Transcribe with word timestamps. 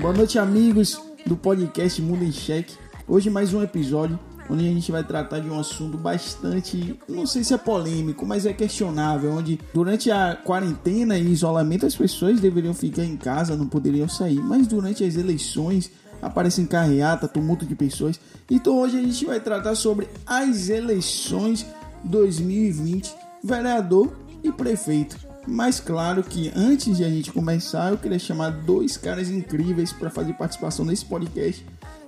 Boa 0.00 0.12
noite, 0.12 0.38
amigos 0.38 1.00
do 1.26 1.36
podcast 1.36 2.00
Mundo 2.02 2.24
em 2.24 2.32
Cheque. 2.32 2.74
Hoje 3.08 3.30
mais 3.30 3.54
um 3.54 3.62
episódio 3.62 4.18
onde 4.48 4.66
a 4.66 4.68
gente 4.68 4.92
vai 4.92 5.02
tratar 5.02 5.40
de 5.40 5.48
um 5.48 5.58
assunto 5.58 5.96
bastante, 5.96 6.98
não 7.08 7.26
sei 7.26 7.42
se 7.42 7.54
é 7.54 7.58
polêmico, 7.58 8.26
mas 8.26 8.44
é 8.46 8.52
questionável, 8.52 9.32
onde 9.32 9.58
durante 9.72 10.10
a 10.10 10.36
quarentena 10.36 11.18
e 11.18 11.32
isolamento 11.32 11.86
as 11.86 11.96
pessoas 11.96 12.40
deveriam 12.40 12.74
ficar 12.74 13.04
em 13.04 13.16
casa, 13.16 13.56
não 13.56 13.66
poderiam 13.66 14.08
sair, 14.08 14.40
mas 14.40 14.66
durante 14.66 15.02
as 15.04 15.16
eleições 15.16 15.90
aparecem 16.20 16.66
carreata, 16.66 17.28
tumulto 17.28 17.66
de 17.66 17.74
pessoas. 17.74 18.20
Então 18.50 18.78
hoje 18.78 18.98
a 18.98 19.02
gente 19.02 19.24
vai 19.24 19.40
tratar 19.40 19.74
sobre 19.74 20.08
as 20.26 20.68
eleições 20.68 21.66
2020, 22.04 23.14
vereador 23.42 24.12
e 24.42 24.52
prefeito. 24.52 25.16
Mas 25.46 25.78
claro 25.80 26.22
que 26.22 26.50
antes 26.56 26.96
de 26.96 27.04
a 27.04 27.08
gente 27.08 27.30
começar, 27.32 27.90
eu 27.90 27.98
queria 27.98 28.18
chamar 28.18 28.50
dois 28.50 28.96
caras 28.96 29.28
incríveis 29.28 29.92
para 29.92 30.10
fazer 30.10 30.32
participação 30.34 30.84
nesse 30.84 31.04
podcast, 31.04 31.64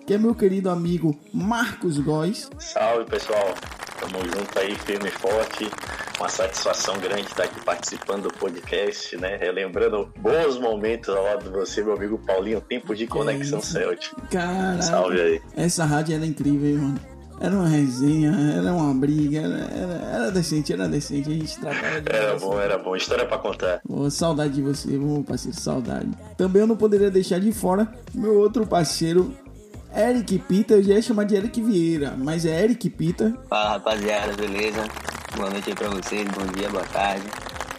que 0.07 0.15
é 0.15 0.19
meu 0.19 0.35
querido 0.35 0.71
amigo 0.71 1.19
Marcos 1.33 1.99
Góes. 1.99 2.49
Salve 2.59 3.05
pessoal, 3.05 3.55
tamo 4.01 4.19
junto 4.25 4.59
aí, 4.59 4.75
firme 4.77 5.09
e 5.09 5.13
forte. 5.13 5.69
Uma 6.19 6.31
satisfação 6.31 6.99
grande 6.99 7.27
estar 7.27 7.45
aqui 7.45 7.61
participando 7.63 8.23
do 8.23 8.33
podcast, 8.39 9.15
né? 9.19 9.37
Relembrando 9.37 10.11
bons 10.19 10.59
momentos 10.59 11.11
ao 11.11 11.23
lado 11.23 11.45
de 11.45 11.51
você, 11.51 11.83
meu 11.83 11.93
amigo 11.93 12.17
Paulinho, 12.17 12.59
tempo 12.63 12.95
de 12.95 13.07
conexão 13.07 13.61
Celtic. 13.61 14.15
Caraca, 14.31 14.81
Salve 14.81 15.21
aí. 15.21 15.43
essa 15.55 15.85
rádio 15.85 16.15
era 16.15 16.25
incrível, 16.25 16.79
mano. 16.79 17.16
Era 17.39 17.55
uma 17.55 17.69
resenha, 17.69 18.33
era 18.57 18.73
uma 18.73 18.95
briga, 18.95 19.41
era, 19.41 19.57
era, 19.57 19.93
era 20.15 20.31
decente, 20.31 20.73
era 20.73 20.89
decente. 20.89 21.29
A 21.29 21.33
gente 21.33 21.59
tratava 21.59 22.01
de. 22.01 22.13
Era 22.17 22.39
bom, 22.39 22.59
era 22.61 22.79
bom. 22.79 22.97
História 22.97 23.27
pra 23.27 23.39
contar. 23.39 23.81
Pô, 23.87 24.09
saudade 24.11 24.55
de 24.55 24.63
você, 24.63 24.89
meu 24.89 25.23
parceiro, 25.23 25.59
saudade. 25.59 26.09
Também 26.37 26.63
eu 26.63 26.67
não 26.67 26.77
poderia 26.77 27.11
deixar 27.11 27.39
de 27.39 27.53
fora 27.53 27.87
meu 28.15 28.39
outro 28.39 28.67
parceiro, 28.67 29.35
Eric 29.95 30.39
Pita. 30.41 30.75
Eu 30.75 30.83
já 30.83 30.95
ia 30.95 31.03
chamar 31.03 31.25
de 31.25 31.37
Eric 31.37 31.61
Vieira, 31.63 32.15
mas 32.17 32.47
é 32.47 32.65
Eric 32.65 32.89
Pita. 32.89 33.37
Fala 33.49 33.71
rapaziada, 33.71 34.33
beleza? 34.35 34.85
Boa 35.37 35.51
noite 35.51 35.69
aí 35.69 35.75
pra 35.77 35.91
vocês, 35.91 36.27
bom 36.31 36.47
dia, 36.55 36.71
boa 36.71 36.85
tarde. 36.85 37.27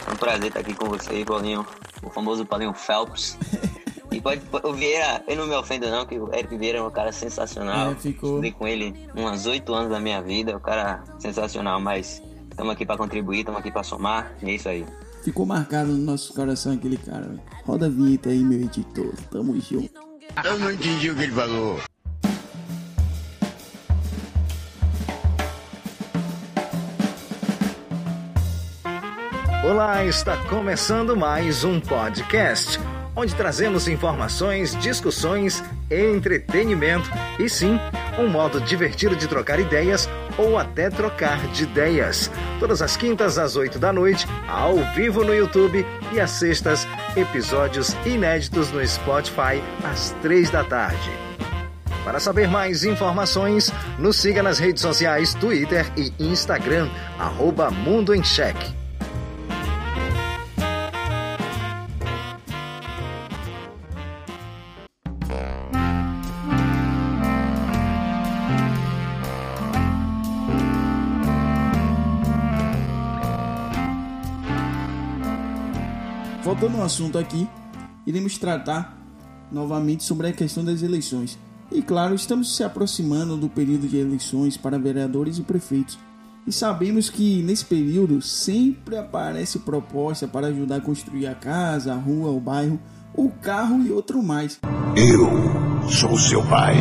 É 0.06 0.12
um 0.12 0.16
prazer 0.16 0.46
estar 0.46 0.60
aqui 0.60 0.74
com 0.74 0.86
vocês, 0.86 1.24
Paulinho, 1.24 1.66
o 2.02 2.10
famoso 2.10 2.46
Paulinho 2.46 2.72
Phelps. 2.72 3.36
E 4.10 4.20
pode, 4.20 4.40
o 4.62 4.72
Vieira, 4.72 5.22
ele 5.26 5.36
não 5.36 5.46
me 5.46 5.54
ofenda 5.54 5.90
não, 5.90 6.06
que 6.06 6.18
o 6.18 6.32
Eric 6.34 6.56
Vieira 6.56 6.78
é 6.78 6.82
um 6.82 6.90
cara 6.90 7.12
sensacional. 7.12 7.92
É, 7.92 7.94
ficou. 7.94 8.30
Estudei 8.30 8.52
com 8.52 8.66
ele 8.66 8.94
umas 9.14 9.46
oito 9.46 9.74
anos 9.74 9.90
da 9.90 10.00
minha 10.00 10.22
vida, 10.22 10.56
o 10.56 10.60
cara 10.60 11.04
sensacional, 11.18 11.80
mas 11.80 12.22
estamos 12.50 12.72
aqui 12.72 12.86
pra 12.86 12.96
contribuir, 12.96 13.40
estamos 13.40 13.60
aqui 13.60 13.70
pra 13.70 13.82
somar, 13.82 14.32
e 14.42 14.50
é 14.50 14.54
isso 14.54 14.68
aí. 14.68 14.86
Ficou 15.22 15.44
marcado 15.44 15.90
no 15.90 15.98
nosso 15.98 16.32
coração 16.32 16.72
aquele 16.72 16.96
cara, 16.96 17.22
velho. 17.22 17.42
Roda 17.66 17.86
a 17.86 17.88
vinheta 17.88 18.30
aí, 18.30 18.38
meu 18.38 18.60
editor. 18.60 19.12
Tamo 19.30 19.60
junto. 19.60 19.90
Eu 20.42 20.58
não 20.58 20.70
entendi 20.70 21.10
o 21.10 21.14
que 21.14 21.22
ele 21.24 21.32
falou. 21.32 21.78
Olá, 29.70 30.02
está 30.06 30.34
começando 30.46 31.14
mais 31.14 31.62
um 31.62 31.78
podcast, 31.78 32.80
onde 33.18 33.34
trazemos 33.34 33.88
informações, 33.88 34.76
discussões 34.76 35.64
entretenimento, 35.90 37.10
e 37.36 37.48
sim, 37.48 37.76
um 38.16 38.28
modo 38.28 38.60
divertido 38.60 39.16
de 39.16 39.26
trocar 39.26 39.58
ideias 39.58 40.08
ou 40.36 40.56
até 40.56 40.88
trocar 40.88 41.44
de 41.48 41.64
ideias. 41.64 42.30
Todas 42.60 42.80
as 42.80 42.96
quintas 42.96 43.36
às 43.36 43.56
oito 43.56 43.76
da 43.76 43.92
noite, 43.92 44.24
ao 44.46 44.76
vivo 44.94 45.24
no 45.24 45.34
YouTube 45.34 45.84
e 46.12 46.20
às 46.20 46.30
sextas, 46.30 46.86
episódios 47.16 47.96
inéditos 48.06 48.70
no 48.70 48.86
Spotify 48.86 49.60
às 49.82 50.14
três 50.22 50.48
da 50.48 50.62
tarde. 50.62 51.10
Para 52.04 52.20
saber 52.20 52.46
mais 52.46 52.84
informações, 52.84 53.72
nos 53.98 54.16
siga 54.16 54.44
nas 54.44 54.60
redes 54.60 54.80
sociais 54.80 55.34
Twitter 55.34 55.90
e 55.96 56.12
Instagram, 56.20 56.88
arroba 57.18 57.68
Mundo 57.68 58.14
em 58.14 58.22
Cheque. 58.22 58.77
Voltando 76.60 76.78
ao 76.78 76.86
assunto 76.86 77.16
aqui, 77.16 77.48
iremos 78.04 78.36
tratar 78.36 79.00
novamente 79.52 80.02
sobre 80.02 80.26
a 80.26 80.32
questão 80.32 80.64
das 80.64 80.82
eleições. 80.82 81.38
E 81.70 81.80
claro, 81.80 82.16
estamos 82.16 82.56
se 82.56 82.64
aproximando 82.64 83.36
do 83.36 83.48
período 83.48 83.86
de 83.86 83.96
eleições 83.96 84.56
para 84.56 84.76
vereadores 84.76 85.38
e 85.38 85.42
prefeitos. 85.42 85.96
E 86.44 86.50
sabemos 86.50 87.08
que 87.08 87.44
nesse 87.44 87.64
período 87.64 88.20
sempre 88.20 88.96
aparece 88.96 89.60
proposta 89.60 90.26
para 90.26 90.48
ajudar 90.48 90.76
a 90.76 90.80
construir 90.80 91.28
a 91.28 91.34
casa, 91.36 91.92
a 91.92 91.96
rua, 91.96 92.32
o 92.32 92.40
bairro, 92.40 92.80
o 93.14 93.30
carro 93.30 93.80
e 93.86 93.92
outro 93.92 94.20
mais. 94.20 94.58
Eu 94.96 95.88
sou 95.88 96.18
seu 96.18 96.44
pai. 96.44 96.80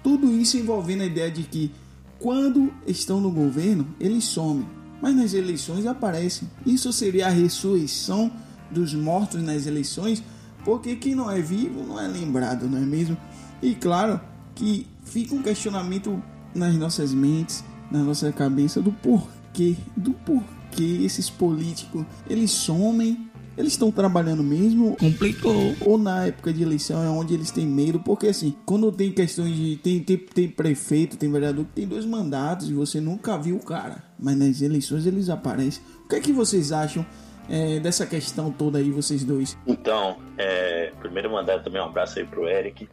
Tudo 0.00 0.30
isso 0.30 0.56
envolvendo 0.56 1.00
a 1.00 1.06
ideia 1.06 1.28
de 1.28 1.42
que 1.42 1.72
quando 2.20 2.72
estão 2.86 3.20
no 3.20 3.32
governo, 3.32 3.84
eles 3.98 4.22
somem, 4.22 4.64
mas 5.00 5.16
nas 5.16 5.34
eleições 5.34 5.86
aparecem. 5.86 6.48
Isso 6.64 6.92
seria 6.92 7.26
a 7.26 7.30
ressurreição 7.30 8.30
dos 8.72 8.94
mortos 8.94 9.42
nas 9.42 9.66
eleições, 9.66 10.22
porque 10.64 10.96
quem 10.96 11.14
não 11.14 11.30
é 11.30 11.40
vivo 11.40 11.84
não 11.84 12.00
é 12.00 12.06
lembrado, 12.06 12.68
não 12.68 12.78
é 12.78 12.82
mesmo? 12.82 13.16
E 13.62 13.74
claro 13.74 14.20
que 14.54 14.86
fica 15.04 15.34
um 15.34 15.42
questionamento 15.42 16.22
nas 16.54 16.74
nossas 16.74 17.12
mentes, 17.12 17.64
na 17.90 18.02
nossa 18.02 18.32
cabeça 18.32 18.80
do 18.80 18.92
porquê, 18.92 19.76
do 19.96 20.12
porquê 20.12 21.00
esses 21.04 21.28
políticos 21.28 22.04
eles 22.28 22.50
somem, 22.50 23.30
eles 23.56 23.72
estão 23.72 23.90
trabalhando 23.90 24.42
mesmo, 24.42 24.96
Complicou. 24.96 25.76
ou 25.80 25.98
na 25.98 26.26
época 26.26 26.52
de 26.52 26.62
eleição 26.62 27.02
é 27.02 27.08
onde 27.08 27.34
eles 27.34 27.50
têm 27.50 27.66
medo, 27.66 28.00
porque 28.00 28.28
assim, 28.28 28.54
quando 28.64 28.90
tem 28.90 29.12
questões 29.12 29.54
de. 29.54 29.76
Tem, 29.76 30.00
tem, 30.00 30.16
tem 30.16 30.48
prefeito, 30.48 31.16
tem 31.16 31.30
vereador 31.30 31.66
que 31.66 31.72
tem 31.72 31.86
dois 31.86 32.06
mandatos 32.06 32.70
e 32.70 32.72
você 32.72 33.00
nunca 33.00 33.36
viu 33.36 33.56
o 33.56 33.64
cara, 33.64 34.02
mas 34.18 34.36
nas 34.36 34.62
eleições 34.62 35.06
eles 35.06 35.28
aparecem. 35.28 35.82
O 36.04 36.08
que 36.08 36.16
é 36.16 36.20
que 36.20 36.32
vocês 36.32 36.72
acham 36.72 37.04
é, 37.48 37.80
dessa 37.80 38.06
questão 38.06 38.50
toda 38.50 38.78
aí, 38.78 38.90
vocês 38.90 39.24
dois? 39.24 39.56
Então, 39.66 40.16
é, 40.38 40.92
primeiro 41.00 41.30
mandar 41.30 41.62
também 41.62 41.80
um 41.80 41.86
abraço 41.86 42.18
aí 42.18 42.24
pro 42.24 42.48
Eric. 42.48 42.88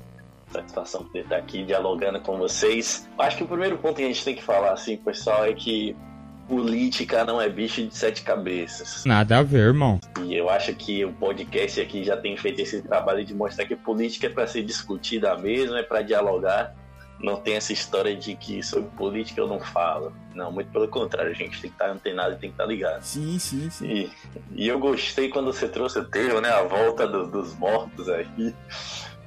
Satisfação 0.51 1.03
poder 1.03 1.19
estar 1.19 1.37
aqui 1.37 1.63
dialogando 1.63 2.19
com 2.21 2.37
vocês. 2.37 3.07
Acho 3.19 3.37
que 3.37 3.43
o 3.43 3.47
primeiro 3.47 3.77
ponto 3.77 3.97
que 3.97 4.03
a 4.03 4.07
gente 4.07 4.25
tem 4.25 4.35
que 4.35 4.43
falar, 4.43 4.73
assim, 4.73 4.97
pessoal, 4.97 5.45
é 5.45 5.53
que 5.53 5.95
política 6.47 7.23
não 7.23 7.39
é 7.39 7.47
bicho 7.47 7.85
de 7.85 7.95
sete 7.95 8.23
cabeças. 8.23 9.05
Nada 9.05 9.37
a 9.37 9.43
ver, 9.43 9.67
irmão. 9.67 9.99
E 10.25 10.35
eu 10.35 10.49
acho 10.49 10.73
que 10.73 11.05
o 11.05 11.13
podcast 11.13 11.79
aqui 11.79 12.03
já 12.03 12.17
tem 12.17 12.35
feito 12.35 12.59
esse 12.59 12.81
trabalho 12.81 13.23
de 13.23 13.35
mostrar 13.35 13.65
que 13.65 13.75
política 13.75 14.25
é 14.25 14.29
para 14.31 14.47
ser 14.47 14.63
discutida 14.63 15.37
mesmo, 15.37 15.75
é 15.75 15.83
para 15.83 16.01
dialogar. 16.01 16.75
Não 17.21 17.35
tem 17.35 17.55
essa 17.55 17.73
história 17.73 18.15
de 18.15 18.33
que 18.35 18.63
sobre 18.63 18.89
política 18.91 19.41
eu 19.41 19.47
não 19.47 19.59
falo. 19.59 20.13
Não, 20.33 20.51
muito 20.51 20.71
pelo 20.71 20.87
contrário, 20.87 21.31
a 21.31 21.33
gente 21.35 21.59
tem 21.59 21.69
que 21.69 21.75
estar 21.75 21.89
antenado 21.89 22.33
e 22.33 22.37
tem 22.37 22.49
que 22.49 22.53
estar 22.53 22.65
ligado. 22.65 23.01
Sim, 23.03 23.37
sim, 23.37 23.69
sim. 23.69 23.85
E, 23.87 24.11
e 24.55 24.67
eu 24.67 24.79
gostei 24.79 25.27
quando 25.27 25.51
você 25.51 25.67
trouxe 25.67 25.99
o 25.99 26.05
termo, 26.05 26.39
né? 26.39 26.49
A 26.49 26.63
volta 26.63 27.05
do- 27.05 27.27
dos 27.27 27.53
mortos 27.55 28.07
aí. 28.07 28.25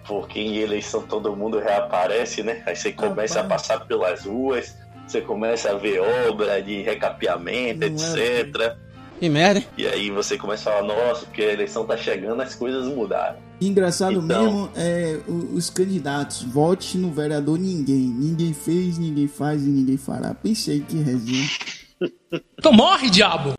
Porque 0.07 0.41
em 0.41 0.57
eleição 0.57 1.03
todo 1.03 1.37
mundo 1.37 1.59
reaparece, 1.59 2.43
né? 2.43 2.63
Aí 2.67 2.75
você 2.75 2.93
começa 2.93 3.41
a 3.41 3.43
Rapaz. 3.43 3.63
passar 3.69 3.87
pelas 3.87 4.25
ruas, 4.25 4.77
você 5.07 5.21
começa 5.21 5.71
a 5.71 5.75
ver 5.75 6.01
obra 6.01 6.61
de 6.63 6.83
recapeamento, 6.83 7.85
é, 7.85 7.87
etc. 7.89 8.77
Que 9.21 9.29
merda? 9.29 9.63
E 9.77 9.87
aí 9.87 10.11
você 10.11 10.37
começa 10.37 10.69
a 10.71 10.73
falar, 10.75 10.87
nossa, 10.89 11.27
porque 11.27 11.43
a 11.43 11.53
eleição 11.53 11.85
tá 11.87 11.97
chegando, 11.97 12.41
as 12.43 12.55
coisas 12.55 12.87
mudaram. 12.87 13.37
Engraçado 13.67 14.19
Então- 14.19 14.45
mesmo 14.45 14.71
é 14.77 15.21
os 15.29 15.71
candidatos. 15.71 16.43
Vote 16.43 16.99
no 16.99 17.11
vereador 17.11 17.59
ninguém. 17.59 18.07
Ninguém 18.09 18.53
fez, 18.53 18.99
ninguém 18.99 19.29
faz 19.29 19.65
e 19.65 19.69
ninguém 19.71 19.97
fará. 19.97 20.35
Pensei 20.35 20.81
que 20.81 20.97
resenha. 20.97 21.47
Então 22.59 22.73
morre, 22.73 23.09
diabo! 23.11 23.55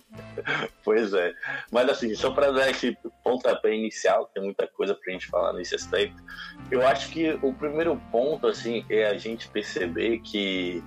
Pois 0.83 1.13
é. 1.13 1.33
Mas 1.71 1.88
assim, 1.89 2.13
só 2.15 2.31
para 2.31 2.51
dar 2.51 2.69
esse 2.69 2.97
pontapé 3.23 3.73
inicial, 3.75 4.29
tem 4.33 4.44
muita 4.44 4.67
coisa 4.67 4.94
pra 4.94 5.13
gente 5.13 5.27
falar 5.27 5.53
nesse 5.53 5.75
aspecto. 5.75 6.21
Eu 6.69 6.85
acho 6.85 7.09
que 7.09 7.38
o 7.41 7.53
primeiro 7.53 7.95
ponto, 8.11 8.47
assim, 8.47 8.83
é 8.89 9.07
a 9.07 9.17
gente 9.17 9.47
perceber 9.47 10.19
que 10.19 10.83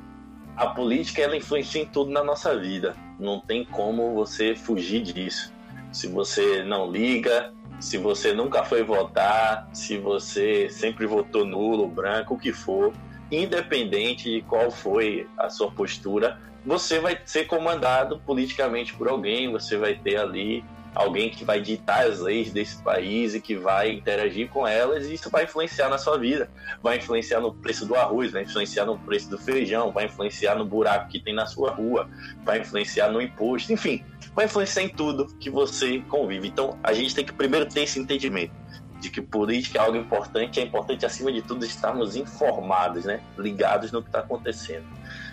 a 0.56 0.66
política 0.66 1.22
ela 1.22 1.36
influencia 1.36 1.80
em 1.80 1.86
tudo 1.86 2.10
na 2.10 2.22
nossa 2.22 2.58
vida. 2.58 2.94
Não 3.18 3.40
tem 3.40 3.64
como 3.64 4.14
você 4.14 4.54
fugir 4.54 5.02
disso. 5.02 5.52
Se 5.92 6.06
você 6.08 6.62
não 6.62 6.90
liga, 6.90 7.54
se 7.80 7.98
você 7.98 8.32
nunca 8.32 8.64
foi 8.64 8.82
votar, 8.82 9.68
se 9.72 9.98
você 9.98 10.68
sempre 10.70 11.06
votou 11.06 11.44
nulo, 11.44 11.88
branco, 11.88 12.34
o 12.34 12.38
que 12.38 12.52
for, 12.52 12.92
independente 13.30 14.30
de 14.30 14.42
qual 14.42 14.70
foi 14.70 15.28
a 15.36 15.48
sua 15.48 15.70
postura, 15.70 16.38
você 16.64 16.98
vai 16.98 17.18
ser 17.24 17.46
comandado 17.46 18.20
politicamente 18.20 18.94
por 18.94 19.08
alguém, 19.08 19.50
você 19.50 19.76
vai 19.76 19.94
ter 19.94 20.16
ali 20.16 20.64
alguém 20.96 21.28
que 21.28 21.44
vai 21.44 21.60
ditar 21.60 22.06
as 22.06 22.20
leis 22.20 22.50
desse 22.50 22.82
país 22.82 23.34
e 23.34 23.40
que 23.40 23.54
vai 23.54 23.92
interagir 23.92 24.48
com 24.48 24.66
elas, 24.66 25.06
e 25.06 25.14
isso 25.14 25.28
vai 25.28 25.44
influenciar 25.44 25.90
na 25.90 25.98
sua 25.98 26.18
vida, 26.18 26.50
vai 26.82 26.96
influenciar 26.96 27.38
no 27.40 27.52
preço 27.52 27.84
do 27.84 27.94
arroz, 27.94 28.32
vai 28.32 28.42
influenciar 28.42 28.86
no 28.86 28.98
preço 28.98 29.28
do 29.28 29.36
feijão, 29.36 29.92
vai 29.92 30.06
influenciar 30.06 30.54
no 30.54 30.64
buraco 30.64 31.08
que 31.08 31.20
tem 31.20 31.34
na 31.34 31.44
sua 31.44 31.70
rua, 31.70 32.08
vai 32.42 32.60
influenciar 32.60 33.10
no 33.10 33.20
imposto, 33.20 33.72
enfim, 33.72 34.02
vai 34.34 34.46
influenciar 34.46 34.84
em 34.84 34.88
tudo 34.88 35.26
que 35.38 35.50
você 35.50 36.00
convive. 36.08 36.48
Então, 36.48 36.78
a 36.82 36.94
gente 36.94 37.14
tem 37.14 37.24
que 37.24 37.32
primeiro 37.32 37.66
ter 37.66 37.82
esse 37.82 37.98
entendimento 38.00 38.54
de 38.98 39.10
que 39.10 39.20
política 39.20 39.78
é 39.78 39.82
algo 39.82 39.98
importante, 39.98 40.58
é 40.58 40.62
importante 40.62 41.04
acima 41.04 41.30
de 41.30 41.42
tudo 41.42 41.66
estarmos 41.66 42.16
informados, 42.16 43.04
né, 43.04 43.20
ligados 43.36 43.92
no 43.92 44.00
que 44.00 44.08
está 44.08 44.20
acontecendo. 44.20 44.86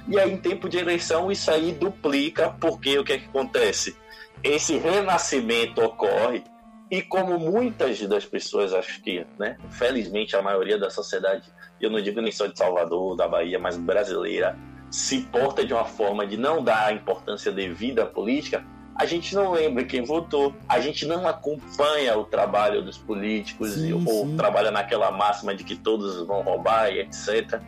E 0.09 0.19
aí, 0.19 0.33
em 0.33 0.37
tempo 0.37 0.67
de 0.67 0.77
eleição, 0.77 1.31
isso 1.31 1.49
aí 1.49 1.71
duplica, 1.71 2.49
porque 2.59 2.99
o 2.99 3.03
que, 3.05 3.13
é 3.13 3.17
que 3.17 3.27
acontece? 3.27 3.95
Esse 4.43 4.77
renascimento 4.77 5.81
ocorre 5.81 6.43
e 6.91 7.01
como 7.01 7.39
muitas 7.39 7.99
das 8.01 8.25
pessoas, 8.25 8.73
acho 8.73 9.01
que, 9.01 9.25
né, 9.39 9.57
felizmente 9.71 10.35
a 10.35 10.41
maioria 10.41 10.77
da 10.77 10.89
sociedade, 10.89 11.43
eu 11.81 11.89
não 11.89 12.01
digo 12.01 12.21
nem 12.21 12.31
só 12.31 12.45
de 12.45 12.57
Salvador, 12.57 13.15
da 13.15 13.27
Bahia, 13.27 13.57
mas 13.57 13.77
brasileira, 13.77 14.55
se 14.91 15.21
porta 15.21 15.65
de 15.65 15.73
uma 15.73 15.85
forma 15.85 16.27
de 16.27 16.37
não 16.37 16.63
dar 16.63 16.93
importância 16.93 17.51
devida 17.51 18.03
à 18.03 18.05
política, 18.05 18.63
a 18.95 19.05
gente 19.05 19.33
não 19.33 19.53
lembra 19.53 19.85
quem 19.85 20.03
votou, 20.03 20.53
a 20.69 20.79
gente 20.79 21.07
não 21.07 21.27
acompanha 21.27 22.15
o 22.15 22.25
trabalho 22.25 22.83
dos 22.83 22.97
políticos 22.97 23.71
sim, 23.71 23.91
ou 23.93 24.27
sim. 24.27 24.37
trabalha 24.37 24.69
naquela 24.69 25.09
máxima 25.09 25.55
de 25.55 25.63
que 25.63 25.75
todos 25.75 26.27
vão 26.27 26.43
roubar 26.43 26.91
e 26.91 26.99
etc. 26.99 27.59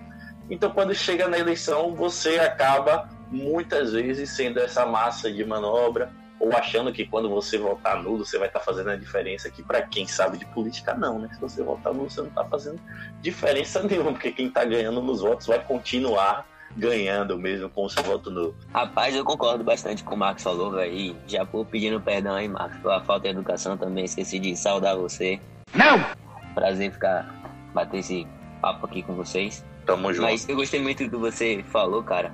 Então, 0.52 0.70
quando 0.70 0.94
chega 0.94 1.28
na 1.28 1.40
eleição, 1.40 1.96
você 1.96 2.38
acaba 2.38 3.10
muitas 3.32 3.94
vezes 3.94 4.30
sendo 4.30 4.60
essa 4.60 4.86
massa 4.86 5.32
de 5.32 5.44
manobra 5.44 6.14
ou 6.40 6.56
achando 6.56 6.92
que 6.92 7.06
quando 7.06 7.30
você 7.30 7.58
votar 7.58 8.02
nulo 8.02 8.26
você 8.26 8.38
vai 8.38 8.48
estar 8.48 8.60
tá 8.60 8.66
fazendo 8.66 8.90
a 8.90 8.96
diferença 8.96 9.48
aqui 9.48 9.64
para 9.64 9.82
quem 9.82 10.08
sabe 10.08 10.38
de 10.38 10.46
política 10.46 10.94
não, 10.94 11.20
né? 11.20 11.30
Se 11.34 11.40
você 11.40 11.64
votar 11.64 11.94
nulo 11.94 12.10
você 12.10 12.22
não 12.22 12.30
está 12.30 12.44
fazendo 12.46 12.80
diferença 13.22 13.82
nenhuma, 13.88 14.12
porque 14.12 14.32
quem 14.32 14.48
está 14.48 14.64
ganhando 14.66 15.02
nos 15.02 15.22
votos 15.22 15.48
vai 15.48 15.64
continuar 15.64 16.46
ganhando 16.76 17.38
mesmo 17.38 17.70
com 17.70 17.86
o 17.86 17.90
seu 17.90 18.04
voto 18.04 18.30
nulo. 18.30 18.56
Rapaz, 18.74 19.16
eu 19.16 19.24
concordo 19.24 19.64
bastante 19.64 20.04
com 20.04 20.16
o 20.16 20.18
Marcos 20.18 20.44
falou, 20.44 20.72
velho. 20.72 21.16
Já 21.28 21.44
vou 21.44 21.66
pedindo 21.66 22.02
perdão 22.02 22.36
aí, 22.36 22.48
Marcos, 22.48 22.78
pela 22.80 23.02
falta 23.02 23.24
de 23.24 23.30
educação 23.30 23.78
também. 23.78 24.06
Esqueci 24.06 24.40
de 24.40 24.56
saudar 24.56 24.96
você. 24.96 25.40
Não! 25.74 26.06
Prazer 26.54 26.92
ficar 26.92 27.34
bater 27.74 28.00
esse 28.00 28.28
papo 28.62 28.86
aqui 28.86 29.04
com 29.04 29.14
vocês. 29.14 29.64
Tamo 29.86 30.12
junto. 30.12 30.24
Mas 30.24 30.48
eu 30.50 30.56
gostei 30.56 30.82
muito 30.82 31.04
do 31.04 31.10
que 31.10 31.18
você 31.18 31.64
falou, 31.70 32.04
cara. 32.04 32.34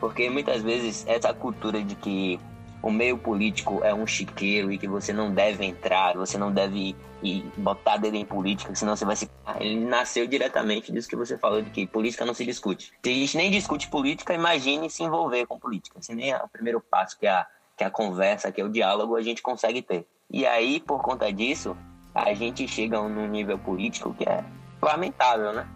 Porque 0.00 0.28
muitas 0.28 0.62
vezes 0.62 1.04
essa 1.06 1.32
cultura 1.32 1.82
de 1.82 1.94
que 1.94 2.40
o 2.86 2.90
meio 2.92 3.18
político 3.18 3.80
é 3.82 3.92
um 3.92 4.06
chiqueiro 4.06 4.70
e 4.70 4.78
que 4.78 4.86
você 4.86 5.12
não 5.12 5.34
deve 5.34 5.64
entrar, 5.64 6.16
você 6.16 6.38
não 6.38 6.52
deve 6.52 6.94
ir, 7.20 7.44
botar 7.56 7.96
dele 7.96 8.18
em 8.18 8.24
política, 8.24 8.72
senão 8.76 8.94
você 8.94 9.04
vai 9.04 9.16
se. 9.16 9.28
Ele 9.58 9.84
nasceu 9.84 10.24
diretamente 10.24 10.92
disso 10.92 11.08
que 11.08 11.16
você 11.16 11.36
falou, 11.36 11.60
de 11.60 11.68
que 11.70 11.84
política 11.84 12.24
não 12.24 12.32
se 12.32 12.44
discute. 12.44 12.92
Se 13.04 13.10
a 13.10 13.12
gente 13.12 13.36
nem 13.36 13.50
discute 13.50 13.88
política, 13.88 14.32
imagine 14.34 14.88
se 14.88 15.02
envolver 15.02 15.46
com 15.46 15.58
política. 15.58 16.00
Se 16.00 16.14
nem 16.14 16.30
é 16.30 16.36
o 16.36 16.46
primeiro 16.48 16.80
passo, 16.80 17.18
que 17.18 17.26
é, 17.26 17.30
a, 17.30 17.46
que 17.76 17.82
é 17.82 17.88
a 17.88 17.90
conversa, 17.90 18.52
que 18.52 18.60
é 18.60 18.64
o 18.64 18.68
diálogo, 18.68 19.16
a 19.16 19.22
gente 19.22 19.42
consegue 19.42 19.82
ter. 19.82 20.06
E 20.30 20.46
aí, 20.46 20.78
por 20.78 21.02
conta 21.02 21.32
disso, 21.32 21.76
a 22.14 22.32
gente 22.34 22.68
chega 22.68 23.00
num 23.00 23.26
nível 23.26 23.58
político 23.58 24.14
que 24.14 24.28
é 24.28 24.44
lamentável, 24.80 25.52
né? 25.52 25.66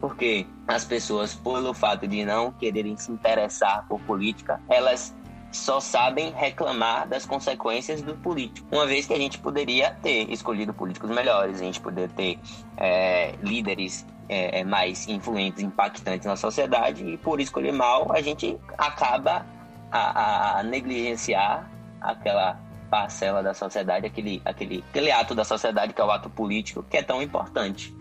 Porque 0.00 0.46
as 0.66 0.86
pessoas, 0.86 1.34
pelo 1.34 1.74
fato 1.74 2.08
de 2.08 2.24
não 2.24 2.50
quererem 2.50 2.96
se 2.96 3.12
interessar 3.12 3.86
por 3.86 4.00
política, 4.00 4.58
elas 4.70 5.14
só 5.52 5.80
sabem 5.80 6.32
reclamar 6.32 7.08
das 7.08 7.24
consequências 7.24 8.02
do 8.02 8.14
político. 8.14 8.66
Uma 8.70 8.86
vez 8.86 9.06
que 9.06 9.14
a 9.14 9.18
gente 9.18 9.38
poderia 9.38 9.90
ter 10.02 10.30
escolhido 10.30 10.72
políticos 10.72 11.10
melhores, 11.10 11.60
a 11.60 11.64
gente 11.64 11.80
poderia 11.80 12.08
ter 12.08 12.38
é, 12.76 13.34
líderes 13.42 14.06
é, 14.28 14.60
é, 14.60 14.64
mais 14.64 15.06
influentes, 15.08 15.62
impactantes 15.62 16.26
na 16.26 16.36
sociedade, 16.36 17.04
e 17.04 17.16
por 17.16 17.40
escolher 17.40 17.72
mal, 17.72 18.12
a 18.12 18.20
gente 18.20 18.58
acaba 18.76 19.46
a, 19.90 20.58
a 20.58 20.62
negligenciar 20.62 21.70
aquela 22.00 22.60
parcela 22.90 23.42
da 23.42 23.54
sociedade, 23.54 24.06
aquele, 24.06 24.40
aquele, 24.44 24.84
aquele 24.90 25.10
ato 25.10 25.34
da 25.34 25.44
sociedade 25.44 25.92
que 25.92 26.00
é 26.00 26.04
o 26.04 26.10
ato 26.10 26.30
político, 26.30 26.82
que 26.82 26.96
é 26.96 27.02
tão 27.02 27.22
importante. 27.22 27.94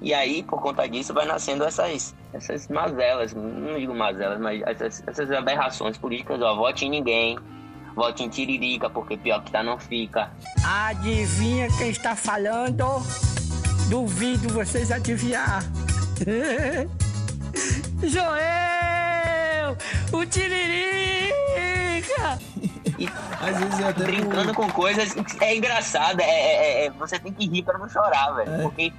E 0.00 0.12
aí, 0.12 0.42
por 0.42 0.60
conta 0.60 0.86
disso, 0.88 1.14
vai 1.14 1.26
nascendo 1.26 1.64
essas, 1.64 2.14
essas 2.32 2.68
mazelas, 2.68 3.34
não 3.34 3.78
digo 3.78 3.94
mazelas, 3.94 4.38
mas 4.38 4.62
essas, 4.62 5.02
essas 5.06 5.30
aberrações 5.32 5.96
políticas, 5.96 6.40
ó, 6.42 6.54
vote 6.54 6.84
em 6.84 6.90
ninguém, 6.90 7.38
vote 7.94 8.22
em 8.22 8.28
Tiririca, 8.28 8.90
porque 8.90 9.16
pior 9.16 9.42
que 9.42 9.50
tá 9.50 9.62
não 9.62 9.78
fica. 9.78 10.30
Adivinha 10.64 11.68
quem 11.78 11.90
está 11.90 12.14
falando? 12.14 12.84
Duvido 13.88 14.48
vocês 14.50 14.92
adivinhar. 14.92 15.64
Joel! 18.02 19.76
O 20.12 20.26
Tiririca! 20.26 21.06
E, 22.98 23.08
Às 23.40 23.58
vezes 23.58 23.84
até 23.84 24.04
brincando 24.04 24.54
com 24.54 24.70
coisas 24.70 25.14
é 25.40 25.56
engraçado, 25.56 26.20
é, 26.20 26.24
é, 26.24 26.86
é, 26.86 26.90
você 26.90 27.18
tem 27.18 27.32
que 27.32 27.46
rir 27.46 27.62
para 27.62 27.78
não 27.78 27.88
chorar, 27.88 28.32
velho. 28.32 28.54
É. 28.54 28.62
Porque 28.62 28.92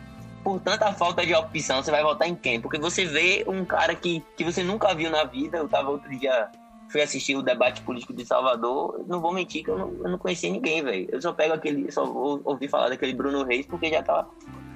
por 0.47 0.61
tanta 0.61 0.94
falta 0.94 1.25
de 1.25 1.35
opção, 1.35 1.83
você 1.83 1.91
vai 1.91 2.01
votar 2.01 2.25
em 2.25 2.33
quem? 2.33 2.61
Porque 2.61 2.79
você 2.79 3.03
vê 3.03 3.44
um 3.49 3.65
cara 3.65 3.94
que, 3.94 4.23
que 4.38 4.45
você 4.45 4.63
nunca 4.63 4.95
viu 4.95 5.11
na 5.11 5.25
vida. 5.25 5.57
Eu 5.57 5.67
tava 5.67 5.89
outro 5.89 6.09
dia, 6.17 6.49
fui 6.88 7.01
assistir 7.01 7.35
o 7.35 7.41
debate 7.41 7.81
político 7.81 8.13
de 8.13 8.25
Salvador. 8.25 9.03
Não 9.09 9.19
vou 9.19 9.33
mentir 9.33 9.61
que 9.61 9.69
eu 9.69 9.77
não, 9.77 9.94
eu 10.05 10.09
não 10.09 10.17
conhecia 10.17 10.49
ninguém, 10.49 10.81
velho. 10.81 11.05
Eu 11.11 11.21
só 11.21 11.33
pego 11.33 11.53
aquele, 11.53 11.91
só 11.91 12.09
ouvi 12.45 12.69
falar 12.69 12.88
daquele 12.88 13.13
Bruno 13.13 13.44
Reis 13.44 13.65
porque 13.65 13.89
já 13.89 14.01
tava 14.01 14.29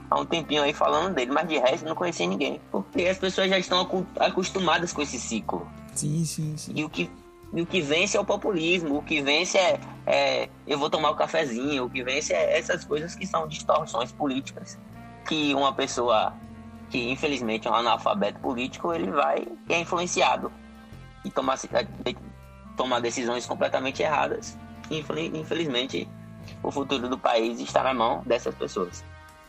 há 0.10 0.20
um 0.20 0.26
tempinho 0.26 0.62
aí 0.62 0.74
falando 0.74 1.16
dele, 1.16 1.32
mas 1.32 1.48
de 1.48 1.58
resto 1.58 1.88
não 1.88 1.96
conhecia 1.96 2.28
ninguém. 2.28 2.60
Porque 2.70 3.06
as 3.06 3.18
pessoas 3.18 3.50
já 3.50 3.58
estão 3.58 3.88
acostumadas 4.20 4.92
com 4.92 5.02
esse 5.02 5.18
ciclo. 5.18 5.66
Sim, 5.96 6.26
sim, 6.26 6.58
sim. 6.58 6.74
E 6.76 6.84
o 6.84 6.90
que, 6.90 7.10
e 7.54 7.62
o 7.62 7.66
que 7.66 7.80
vence 7.80 8.18
é 8.18 8.20
o 8.20 8.26
populismo, 8.26 8.98
o 8.98 9.02
que 9.02 9.22
vence 9.22 9.58
é, 9.58 9.80
é 10.06 10.50
eu 10.68 10.78
vou 10.78 10.90
tomar 10.90 11.12
o 11.12 11.14
um 11.14 11.16
cafezinho, 11.16 11.86
o 11.86 11.90
que 11.90 12.04
vence 12.04 12.34
é 12.34 12.60
essas 12.60 12.84
coisas 12.84 13.16
que 13.16 13.26
são 13.26 13.48
distorções 13.48 14.12
políticas 14.12 14.78
que 15.28 15.54
uma 15.54 15.74
pessoa 15.74 16.34
que 16.90 17.10
infelizmente 17.10 17.68
é 17.68 17.72
um 17.72 17.76
analfabeto 17.76 18.40
político, 18.40 18.94
ele 18.94 19.10
vai 19.10 19.48
e 19.70 19.74
é 19.74 19.80
influenciado 19.80 20.52
e 21.24 21.32
tomar, 21.32 21.58
tomar 22.76 23.00
decisões 23.00 23.46
completamente 23.46 24.04
erradas. 24.04 24.58
Infelizmente, 24.90 26.08
o 26.62 26.70
futuro 26.70 27.08
do 27.08 27.18
país 27.18 27.60
está 27.60 27.82
na 27.84 27.94
mão 27.94 28.22
dessas 28.26 28.54
pessoas. 28.54 29.04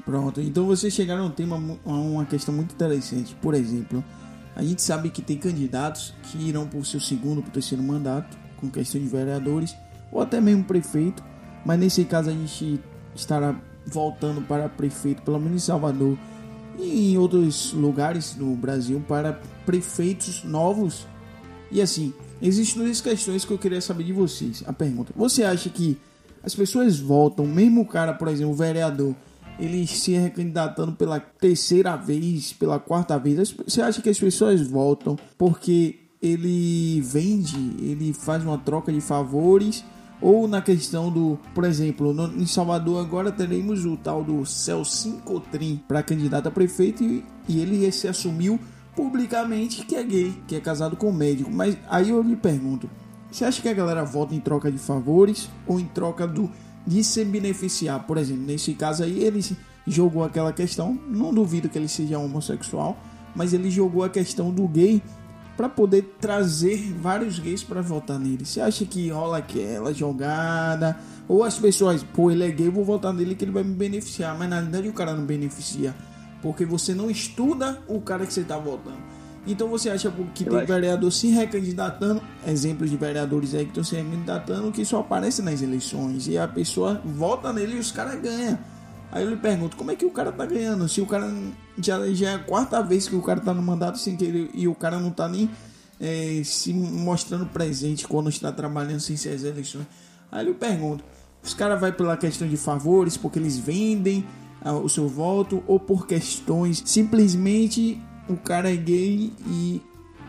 Pronto, 0.05 0.41
então 0.41 0.67
vocês 0.67 0.93
chegaram 0.93 1.25
a 1.25 1.26
um 1.26 1.31
tema, 1.31 1.57
a 1.85 1.91
uma 1.91 2.25
questão 2.25 2.55
muito 2.55 2.75
interessante. 2.75 3.35
Por 3.37 3.55
exemplo, 3.55 4.05
a 4.55 4.62
gente 4.62 4.83
sabe 4.83 5.11
que 5.11 5.23
tem 5.23 5.37
candidatos 5.37 6.14
que 6.25 6.38
irão 6.38 6.67
por 6.67 6.85
seu 6.87 7.00
segundo, 7.00 7.43
por 7.43 7.50
terceiro 7.50 7.83
mandato, 7.83 8.37
com 8.59 8.71
questão 8.71 9.00
de 9.00 9.07
vereadores, 9.07 9.75
ou 10.12 10.21
até 10.21 10.41
mesmo 10.41 10.64
prefeito, 10.64 11.25
mas 11.64 11.79
nesse 11.79 12.05
caso 12.05 12.31
a 12.31 12.33
gente 12.33 12.81
estará 13.14 13.55
voltando 13.87 14.41
para 14.43 14.69
prefeito, 14.69 15.23
pelo 15.23 15.39
menos 15.39 15.62
em 15.62 15.67
Salvador 15.67 16.17
e 16.79 17.12
em 17.12 17.19
outros 17.19 17.73
lugares 17.73 18.35
do 18.35 18.55
Brasil, 18.55 19.03
para 19.07 19.41
prefeitos 19.65 20.43
novos. 20.45 21.07
E 21.71 21.81
assim, 21.81 22.12
existem 22.41 22.83
duas 22.83 23.01
questões 23.01 23.45
que 23.45 23.53
eu 23.53 23.59
queria 23.59 23.81
saber 23.81 24.05
de 24.05 24.12
vocês. 24.12 24.62
A 24.67 24.73
pergunta: 24.73 25.12
você 25.17 25.45
acha 25.45 25.69
que 25.71 25.99
as 26.43 26.55
pessoas 26.55 26.99
votam, 26.99 27.47
mesmo 27.47 27.83
o 27.83 27.87
cara, 27.87 28.12
por 28.12 28.29
exemplo, 28.29 28.53
o 28.53 28.57
vereador, 28.57 29.15
ele 29.59 29.87
se 29.87 30.12
recandidatando 30.12 30.93
pela 30.93 31.21
terceira 31.21 31.97
vez, 31.97 32.53
pela 32.53 32.79
quarta 32.79 33.19
vez, 33.19 33.55
você 33.67 33.81
acha 33.81 34.03
que 34.03 34.09
as 34.09 34.19
pessoas 34.19 34.61
votam 34.61 35.17
porque 35.39 36.01
ele 36.21 37.01
vende, 37.01 37.57
ele 37.81 38.12
faz 38.12 38.43
uma 38.43 38.59
troca 38.59 38.93
de 38.93 39.01
favores 39.01 39.85
ou 40.23 40.47
na 40.47 40.62
questão 40.62 41.11
do, 41.11 41.38
por 41.52 41.64
exemplo, 41.64 42.14
no, 42.14 42.33
em 42.41 42.47
Salvador 42.47 43.05
agora 43.05 43.33
teremos 43.33 43.85
o 43.85 43.97
tal 43.97 44.23
do 44.23 44.47
Celcin 44.47 45.19
Cotrim 45.19 45.83
para 45.88 46.02
candidato 46.02 46.47
a 46.47 46.50
prefeito 46.50 47.02
e, 47.02 47.25
e 47.49 47.61
ele 47.61 47.91
se 47.91 48.07
assumiu 48.07 48.59
publicamente 48.95 49.85
que 49.85 49.97
é 49.97 50.02
gay, 50.05 50.33
que 50.47 50.55
é 50.55 50.61
casado 50.61 50.97
com 50.97 51.11
um 51.11 51.12
médico. 51.12 51.50
Mas 51.50 51.76
aí 51.91 52.11
eu 52.11 52.23
lhe 52.23 52.37
pergunto, 52.37 52.88
você 53.31 53.45
acha 53.45 53.61
que 53.61 53.69
a 53.69 53.75
galera 53.75 54.05
vota 54.05 54.35
em 54.35 54.41
troca 54.41 54.71
de 54.71 54.79
favores 54.79 55.50
ou 55.67 55.81
em 55.81 55.87
troca 55.87 56.26
do 56.26 56.49
de 56.87 57.02
se 57.02 57.25
beneficiar? 57.25 58.07
Por 58.07 58.17
exemplo, 58.17 58.45
nesse 58.45 58.75
caso 58.75 59.02
aí 59.02 59.25
ele 59.25 59.45
jogou 59.87 60.23
aquela 60.23 60.52
questão, 60.52 60.99
não 61.09 61.35
duvido 61.35 61.69
que 61.69 61.76
ele 61.76 61.88
seja 61.88 62.19
homossexual, 62.19 62.97
mas 63.35 63.52
ele 63.52 63.71
jogou 63.71 64.05
a 64.05 64.09
questão 64.09 64.52
do 64.52 64.69
gay 64.69 65.02
para 65.56 65.68
poder 65.68 66.16
trazer 66.21 66.92
vários 66.94 67.38
gays 67.38 67.62
para 67.62 67.80
votar 67.80 68.18
nele. 68.18 68.44
Você 68.44 68.61
acha 68.61 68.85
que 68.85 69.11
rola 69.11 69.38
aquela 69.38 69.92
jogada? 69.92 70.99
Ou 71.28 71.44
as 71.44 71.59
pessoas, 71.59 72.02
pô, 72.02 72.30
ele 72.30 72.44
é 72.44 72.50
gay, 72.50 72.68
vou 72.68 72.85
votar 72.85 73.12
nele 73.12 73.35
que 73.35 73.44
ele 73.44 73.52
vai 73.52 73.62
me 73.62 73.75
beneficiar. 73.75 74.37
Mas 74.38 74.49
na 74.49 74.61
verdade 74.61 74.88
o 74.88 74.92
cara 74.92 75.14
não 75.14 75.25
beneficia. 75.25 75.94
Porque 76.40 76.64
você 76.64 76.94
não 76.94 77.11
estuda 77.11 77.80
o 77.87 78.00
cara 78.00 78.26
que 78.26 78.32
você 78.32 78.42
tá 78.42 78.59
votando. 78.59 79.12
Então 79.47 79.68
você 79.68 79.90
acha 79.90 80.12
que 80.35 80.44
tem 80.44 80.64
vereador 80.64 81.11
se 81.11 81.28
recandidatando, 81.28 82.23
exemplos 82.47 82.90
de 82.90 82.97
vereadores 82.97 83.54
aí 83.54 83.64
que 83.64 83.71
estão 83.71 83.82
se 83.82 83.97
recandidatando 83.97 84.71
que 84.71 84.85
só 84.85 85.00
aparecem 85.00 85.44
nas 85.44 85.61
eleições 85.61 86.28
e 86.28 86.38
a 86.38 86.47
pessoa 86.47 87.00
vota 87.04 87.52
nele 87.52 87.76
e 87.76 87.78
os 87.78 87.90
caras 87.90 88.21
ganham. 88.21 88.56
Aí 89.12 89.23
eu 89.23 89.28
lhe 89.28 89.37
pergunto, 89.37 89.76
como 89.76 89.90
é 89.90 89.95
que 89.95 90.07
o 90.07 90.11
cara 90.11 90.33
tá 90.33 90.47
ganhando? 90.47 90.88
Se 90.88 91.02
o 91.02 91.07
cara 91.07 91.31
já, 91.78 92.12
já 92.14 92.31
é 92.31 92.35
a 92.35 92.38
quarta 92.38 92.83
vez 92.83 93.07
que 93.07 93.14
o 93.14 93.21
cara 93.21 93.40
tá 93.40 93.52
no 93.52 93.62
mandato 93.62 93.99
sem 93.99 94.16
querer 94.16 94.49
e 94.54 94.66
o 94.66 94.75
cara 94.75 94.99
não 94.99 95.11
tá 95.11 95.28
nem 95.28 95.50
eh, 96.00 96.40
se 96.45 96.73
mostrando 96.73 97.45
presente 97.45 98.09
quando 98.09 98.31
está 98.31 98.50
trabalhando 98.50 99.00
sem 99.00 99.14
ser 99.16 99.28
as 99.35 99.45
eleições. 99.45 99.87
Aí 100.31 100.47
eu 100.47 100.54
pergunto, 100.54 101.04
os 101.42 101.52
caras 101.52 101.78
vai 101.78 101.92
pela 101.92 102.16
questão 102.16 102.49
de 102.49 102.57
favores, 102.57 103.19
porque 103.19 103.38
eles 103.38 103.59
vendem 103.59 104.25
ah, 104.62 104.73
o 104.73 104.88
seu 104.88 105.07
voto, 105.07 105.62
ou 105.66 105.78
por 105.78 106.07
questões 106.07 106.83
simplesmente 106.87 108.00
o 108.28 108.37
cara 108.37 108.73
é 108.73 108.76
gay 108.76 109.31
e 109.47 109.83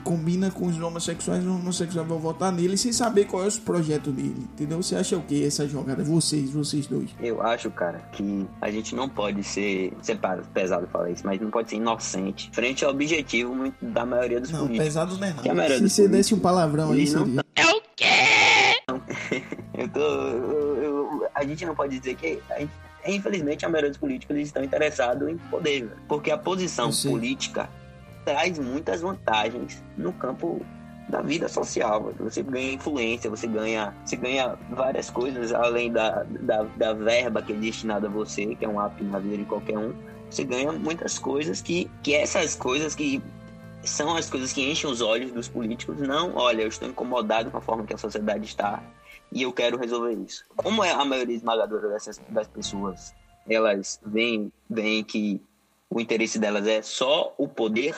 combina 0.04 0.52
com 0.52 0.68
os 0.68 0.80
homossexuais, 0.80 1.44
os 1.44 1.50
homossexuais 1.50 2.08
vão 2.08 2.20
votar 2.20 2.52
nele 2.52 2.78
sem 2.78 2.92
saber 2.92 3.26
qual 3.26 3.44
é 3.44 3.48
o 3.48 3.62
projeto 3.62 4.12
dele, 4.12 4.48
entendeu? 4.54 4.82
Você 4.82 4.96
acha 4.96 5.18
o 5.18 5.22
que 5.22 5.46
essa 5.46 5.68
jogada? 5.68 6.04
Vocês, 6.04 6.52
vocês 6.52 6.86
dois. 6.88 7.10
Eu 7.20 7.42
acho, 7.42 7.70
cara, 7.72 8.00
que 8.12 8.46
a 8.62 8.70
gente 8.70 8.96
não 8.96 9.08
pode 9.10 9.44
ser. 9.44 9.94
Ser 10.02 10.20
pesado 10.54 10.88
falar 10.88 11.10
isso, 11.12 11.26
mas 11.26 11.40
não 11.40 11.50
pode 11.50 11.70
ser 11.70 11.78
inocente 11.78 12.50
frente 12.54 12.84
ao 12.86 12.92
objetivo 12.92 13.56
muito- 13.56 13.74
da 13.84 14.06
maioria 14.06 14.40
dos 14.42 14.52
Não, 14.52 14.60
políticos. 14.62 14.86
pesado 14.86 15.18
não 15.18 15.28
é 15.28 15.34
Que 15.34 15.50
a 15.50 15.54
não. 15.54 15.56
maioria 15.56 15.78
Se 15.78 15.90
você 15.90 16.08
desse 16.08 16.34
um 16.34 16.40
palavrão 16.40 16.92
aí, 16.92 17.00
eles 17.00 17.14
não 17.14 17.26
seria. 17.26 17.44
Eu 19.74 19.88
tô. 19.90 20.00
eu- 20.00 20.84
eu- 20.84 21.28
a 21.34 21.44
gente 21.44 21.66
não 21.66 21.76
pode 21.76 21.98
dizer 21.98 22.16
que. 22.16 22.40
a 22.52 22.60
gente- 22.60 22.72
infelizmente, 23.08 23.66
a 23.66 23.70
maioria 23.70 23.90
dos 23.90 23.98
políticos 24.00 24.36
eles 24.36 24.48
estão 24.50 24.64
interessados 24.64 25.28
em 25.28 25.38
poder, 25.38 25.90
porque 26.08 26.30
a 26.32 26.38
posição 26.38 26.92
política 26.92 27.70
traz 28.26 28.58
muitas 28.60 29.02
vantagens 29.02 29.84
no 29.98 30.14
campo 30.14 30.66
da 31.10 31.22
vida 31.22 31.48
social. 31.48 32.12
Você 32.20 32.42
ganha 32.42 32.74
influência, 32.74 33.30
você 33.30 33.48
ganha, 33.48 33.94
você 34.06 34.16
ganha 34.16 34.58
várias 34.72 35.10
coisas 35.10 35.54
além 35.54 35.92
da, 35.92 36.24
da, 36.24 36.64
da 36.64 36.94
verba 36.94 37.42
que 37.42 37.54
é 37.54 37.56
destinada 37.56 38.08
a 38.08 38.10
você, 38.10 38.56
que 38.56 38.66
é 38.66 38.68
um 38.68 38.82
app 38.82 39.04
na 39.04 39.20
vida 39.20 39.38
de 39.38 39.46
qualquer 39.46 39.78
um. 39.78 39.94
Você 40.30 40.44
ganha 40.44 40.72
muitas 40.72 41.20
coisas 41.20 41.62
que, 41.62 41.90
que 42.02 42.16
essas 42.16 42.56
coisas 42.56 42.96
que 42.96 43.22
são 43.84 44.16
as 44.16 44.30
coisas 44.30 44.54
que 44.54 44.62
enchem 44.70 44.90
os 44.90 45.02
olhos 45.02 45.32
dos 45.32 45.48
políticos. 45.48 46.00
Não, 46.00 46.36
olha, 46.36 46.62
eu 46.62 46.68
estou 46.68 46.88
incomodado 46.88 47.52
com 47.52 47.58
a 47.58 47.62
forma 47.62 47.86
que 47.86 47.94
a 47.94 47.98
sociedade 47.98 48.46
está 48.46 48.82
e 49.32 49.42
eu 49.42 49.52
quero 49.52 49.78
resolver 49.78 50.14
isso. 50.14 50.46
Como 50.56 50.84
é 50.84 50.92
a 50.92 51.04
maioria 51.04 51.36
esmagadora 51.36 51.90
dessas, 51.90 52.20
das 52.30 52.48
pessoas, 52.48 53.14
elas 53.48 54.00
veem, 54.06 54.52
veem 54.70 55.04
que 55.04 55.42
o 55.90 56.00
interesse 56.00 56.40
delas 56.40 56.66
é 56.68 56.82
só 56.82 57.34
o 57.38 57.48
poder, 57.48 57.96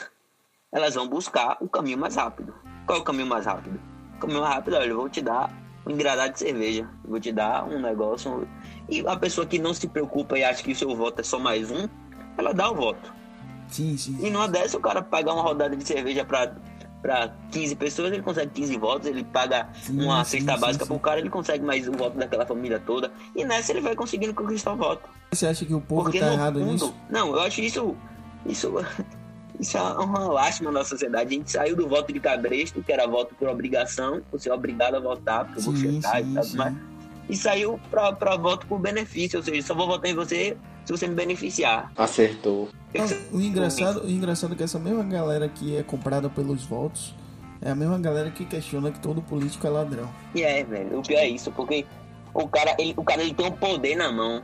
elas 0.76 0.94
vão 0.94 1.08
buscar 1.08 1.56
o 1.58 1.68
caminho 1.68 1.96
mais 1.96 2.16
rápido. 2.16 2.52
Qual 2.86 2.98
é 2.98 3.00
o 3.00 3.04
caminho 3.04 3.26
mais 3.26 3.46
rápido? 3.46 3.80
O 4.16 4.18
caminho 4.18 4.42
mais 4.42 4.54
rápido, 4.56 4.76
olha, 4.76 4.84
eu 4.84 4.96
vou 4.96 5.08
te 5.08 5.22
dar 5.22 5.50
um 5.86 5.90
engradado 5.90 6.34
de 6.34 6.38
cerveja, 6.38 6.86
eu 7.02 7.10
vou 7.10 7.18
te 7.18 7.32
dar 7.32 7.64
um 7.64 7.80
negócio. 7.80 8.46
E 8.86 9.00
a 9.06 9.16
pessoa 9.16 9.46
que 9.46 9.58
não 9.58 9.72
se 9.72 9.88
preocupa 9.88 10.38
e 10.38 10.44
acha 10.44 10.62
que 10.62 10.72
o 10.72 10.76
seu 10.76 10.94
voto 10.94 11.20
é 11.20 11.24
só 11.24 11.38
mais 11.38 11.70
um, 11.70 11.88
ela 12.36 12.52
dá 12.52 12.70
o 12.70 12.74
voto. 12.74 13.10
Sim, 13.68 13.96
sim. 13.96 14.18
E 14.20 14.28
numa 14.28 14.46
dessa, 14.46 14.76
o 14.76 14.80
cara 14.80 15.00
pagar 15.00 15.32
uma 15.32 15.42
rodada 15.42 15.74
de 15.74 15.82
cerveja 15.82 16.26
pra, 16.26 16.54
pra 17.00 17.32
15 17.52 17.74
pessoas, 17.76 18.12
ele 18.12 18.22
consegue 18.22 18.50
15 18.52 18.76
votos, 18.76 19.08
ele 19.08 19.24
paga 19.24 19.70
Sim, 19.80 20.02
uma 20.02 20.24
sim, 20.24 20.40
cesta 20.40 20.56
sim, 20.56 20.60
básica 20.60 20.84
sim. 20.84 20.90
pro 20.90 21.00
cara, 21.00 21.20
ele 21.20 21.30
consegue 21.30 21.64
mais 21.64 21.88
o 21.88 21.92
voto 21.92 22.18
daquela 22.18 22.44
família 22.44 22.78
toda. 22.84 23.10
E 23.34 23.46
nessa 23.46 23.72
ele 23.72 23.80
vai 23.80 23.96
conseguindo 23.96 24.34
conquistar 24.34 24.74
o 24.74 24.76
voto. 24.76 25.08
Você 25.32 25.46
acha 25.46 25.64
que 25.64 25.72
o 25.72 25.80
povo 25.80 26.02
Porque 26.02 26.20
tá 26.20 26.34
errado 26.34 26.60
nisso? 26.60 26.94
Não, 27.08 27.28
eu 27.28 27.40
acho 27.40 27.62
isso. 27.62 27.96
Isso, 28.44 28.74
isso 29.58 29.76
é 29.76 29.80
uma 29.80 30.28
lástima 30.28 30.70
na 30.70 30.84
sociedade. 30.84 31.34
A 31.34 31.38
gente 31.38 31.50
saiu 31.50 31.76
do 31.76 31.88
voto 31.88 32.12
de 32.12 32.20
cabresto, 32.20 32.82
que 32.82 32.92
era 32.92 33.06
voto 33.06 33.34
por 33.34 33.48
obrigação, 33.48 34.22
você 34.30 34.48
é 34.48 34.54
obrigado 34.54 34.96
a 34.96 35.00
votar, 35.00 35.44
porque 35.44 35.60
eu 35.60 35.64
vou 35.64 35.76
Sim, 35.76 36.00
checar 36.00 36.22
sim, 36.22 36.30
e 36.30 36.34
tal, 36.34 36.44
sim. 36.44 36.56
mas 36.56 36.74
e 37.28 37.36
saiu 37.36 37.80
pra, 37.90 38.12
pra 38.12 38.36
voto 38.36 38.66
por 38.66 38.78
benefício, 38.78 39.38
ou 39.38 39.44
seja, 39.44 39.66
só 39.66 39.74
vou 39.74 39.86
votar 39.86 40.10
em 40.10 40.14
você 40.14 40.56
se 40.84 40.92
você 40.92 41.08
me 41.08 41.14
beneficiar. 41.14 41.90
Acertou. 41.96 42.68
O 43.32 43.40
engraçado, 43.40 44.04
o 44.04 44.08
engraçado 44.08 44.54
é 44.54 44.56
que 44.56 44.62
essa 44.62 44.78
mesma 44.78 45.02
galera 45.02 45.48
que 45.48 45.76
é 45.76 45.82
comprada 45.82 46.30
pelos 46.30 46.64
votos 46.64 47.14
é 47.60 47.70
a 47.70 47.74
mesma 47.74 47.98
galera 47.98 48.30
que 48.30 48.44
questiona 48.44 48.90
que 48.92 49.00
todo 49.00 49.20
político 49.20 49.66
é 49.66 49.70
ladrão. 49.70 50.08
E 50.34 50.42
é, 50.42 50.62
velho, 50.62 51.00
o 51.00 51.02
pior 51.02 51.18
é 51.18 51.28
isso, 51.28 51.50
porque 51.50 51.84
o 52.32 52.48
cara, 52.48 52.76
ele, 52.78 52.94
o 52.96 53.02
cara 53.02 53.22
ele 53.22 53.34
tem 53.34 53.46
um 53.46 53.50
poder 53.50 53.96
na 53.96 54.12
mão, 54.12 54.42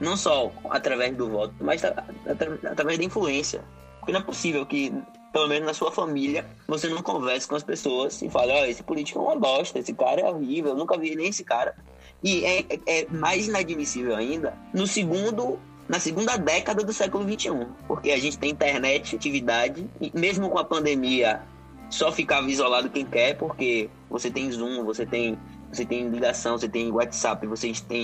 não 0.00 0.16
só 0.16 0.52
através 0.70 1.16
do 1.16 1.28
voto, 1.28 1.54
mas 1.60 1.82
através 1.84 2.98
da 2.98 3.04
influência. 3.04 3.62
Porque 4.04 4.12
não 4.12 4.20
é 4.20 4.22
possível 4.22 4.66
que, 4.66 4.92
pelo 5.32 5.48
menos 5.48 5.66
na 5.66 5.72
sua 5.72 5.90
família, 5.90 6.44
você 6.68 6.90
não 6.90 7.00
converse 7.02 7.48
com 7.48 7.56
as 7.56 7.62
pessoas 7.62 8.20
e 8.20 8.28
fale, 8.28 8.52
ó, 8.52 8.66
esse 8.66 8.82
político 8.82 9.18
é 9.18 9.22
uma 9.22 9.36
bosta, 9.36 9.78
esse 9.78 9.94
cara 9.94 10.20
é 10.20 10.30
horrível, 10.30 10.72
eu 10.72 10.76
nunca 10.76 10.98
vi 10.98 11.16
nem 11.16 11.28
esse 11.28 11.42
cara. 11.42 11.74
E 12.22 12.44
é, 12.44 12.58
é- 12.68 12.80
é 12.86 13.06
mais 13.08 13.48
inadmissível 13.48 14.14
ainda 14.14 14.52
no 14.74 14.86
segundo. 14.86 15.58
Na 15.88 15.98
segunda 15.98 16.36
década 16.36 16.84
do 16.84 16.92
século 16.92 17.24
XXI, 17.24 17.66
porque 17.86 18.10
a 18.10 18.18
gente 18.18 18.38
tem 18.38 18.50
internet, 18.50 19.16
atividade, 19.16 19.88
e 20.00 20.10
mesmo 20.14 20.50
com 20.50 20.58
a 20.58 20.64
pandemia, 20.64 21.42
só 21.90 22.10
ficava 22.12 22.50
isolado 22.50 22.90
quem 22.90 23.04
quer, 23.06 23.36
porque 23.38 23.88
você 24.10 24.30
tem 24.30 24.50
Zoom, 24.50 24.84
você 24.84 25.06
tem, 25.06 25.38
você 25.72 25.84
tem 25.84 26.08
ligação, 26.08 26.58
você 26.58 26.68
tem 26.68 26.90
WhatsApp, 26.90 27.46
você 27.46 27.72
tem 27.88 28.02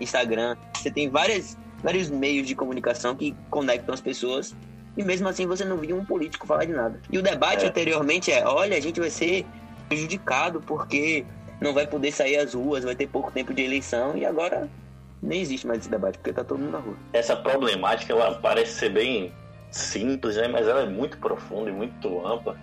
Instagram, 0.00 0.56
você 0.74 0.90
tem 0.90 1.08
várias, 1.08 1.56
vários 1.82 2.10
meios 2.10 2.46
de 2.46 2.54
comunicação 2.54 3.14
que 3.16 3.34
conectam 3.50 3.94
as 3.94 4.00
pessoas. 4.00 4.54
E 4.96 5.04
mesmo 5.04 5.28
assim 5.28 5.46
você 5.46 5.64
não 5.64 5.76
viu 5.78 5.96
um 5.96 6.04
político 6.04 6.46
falar 6.46 6.64
de 6.64 6.72
nada. 6.72 7.00
E 7.10 7.18
o 7.18 7.22
debate 7.22 7.64
É. 7.64 7.68
anteriormente 7.68 8.30
é: 8.30 8.46
olha, 8.46 8.76
a 8.76 8.80
gente 8.80 9.00
vai 9.00 9.10
ser 9.10 9.46
prejudicado 9.88 10.60
porque 10.60 11.24
não 11.60 11.72
vai 11.72 11.86
poder 11.86 12.12
sair 12.12 12.36
às 12.36 12.54
ruas, 12.54 12.84
vai 12.84 12.94
ter 12.94 13.06
pouco 13.06 13.30
tempo 13.30 13.54
de 13.54 13.62
eleição. 13.62 14.16
E 14.16 14.24
agora 14.24 14.68
nem 15.22 15.40
existe 15.40 15.66
mais 15.66 15.80
esse 15.80 15.88
debate, 15.90 16.18
porque 16.18 16.32
tá 16.32 16.42
todo 16.44 16.58
mundo 16.58 16.72
na 16.72 16.78
rua. 16.78 16.96
Essa 17.12 17.36
problemática 17.36 18.12
ela 18.12 18.34
parece 18.34 18.72
ser 18.72 18.90
bem 18.90 19.32
simples, 19.70 20.36
né? 20.36 20.48
mas 20.48 20.66
ela 20.66 20.82
é 20.82 20.88
muito 20.88 21.16
profunda 21.18 21.70
e 21.70 21.72
muito 21.72 22.26
ampla. 22.26 22.56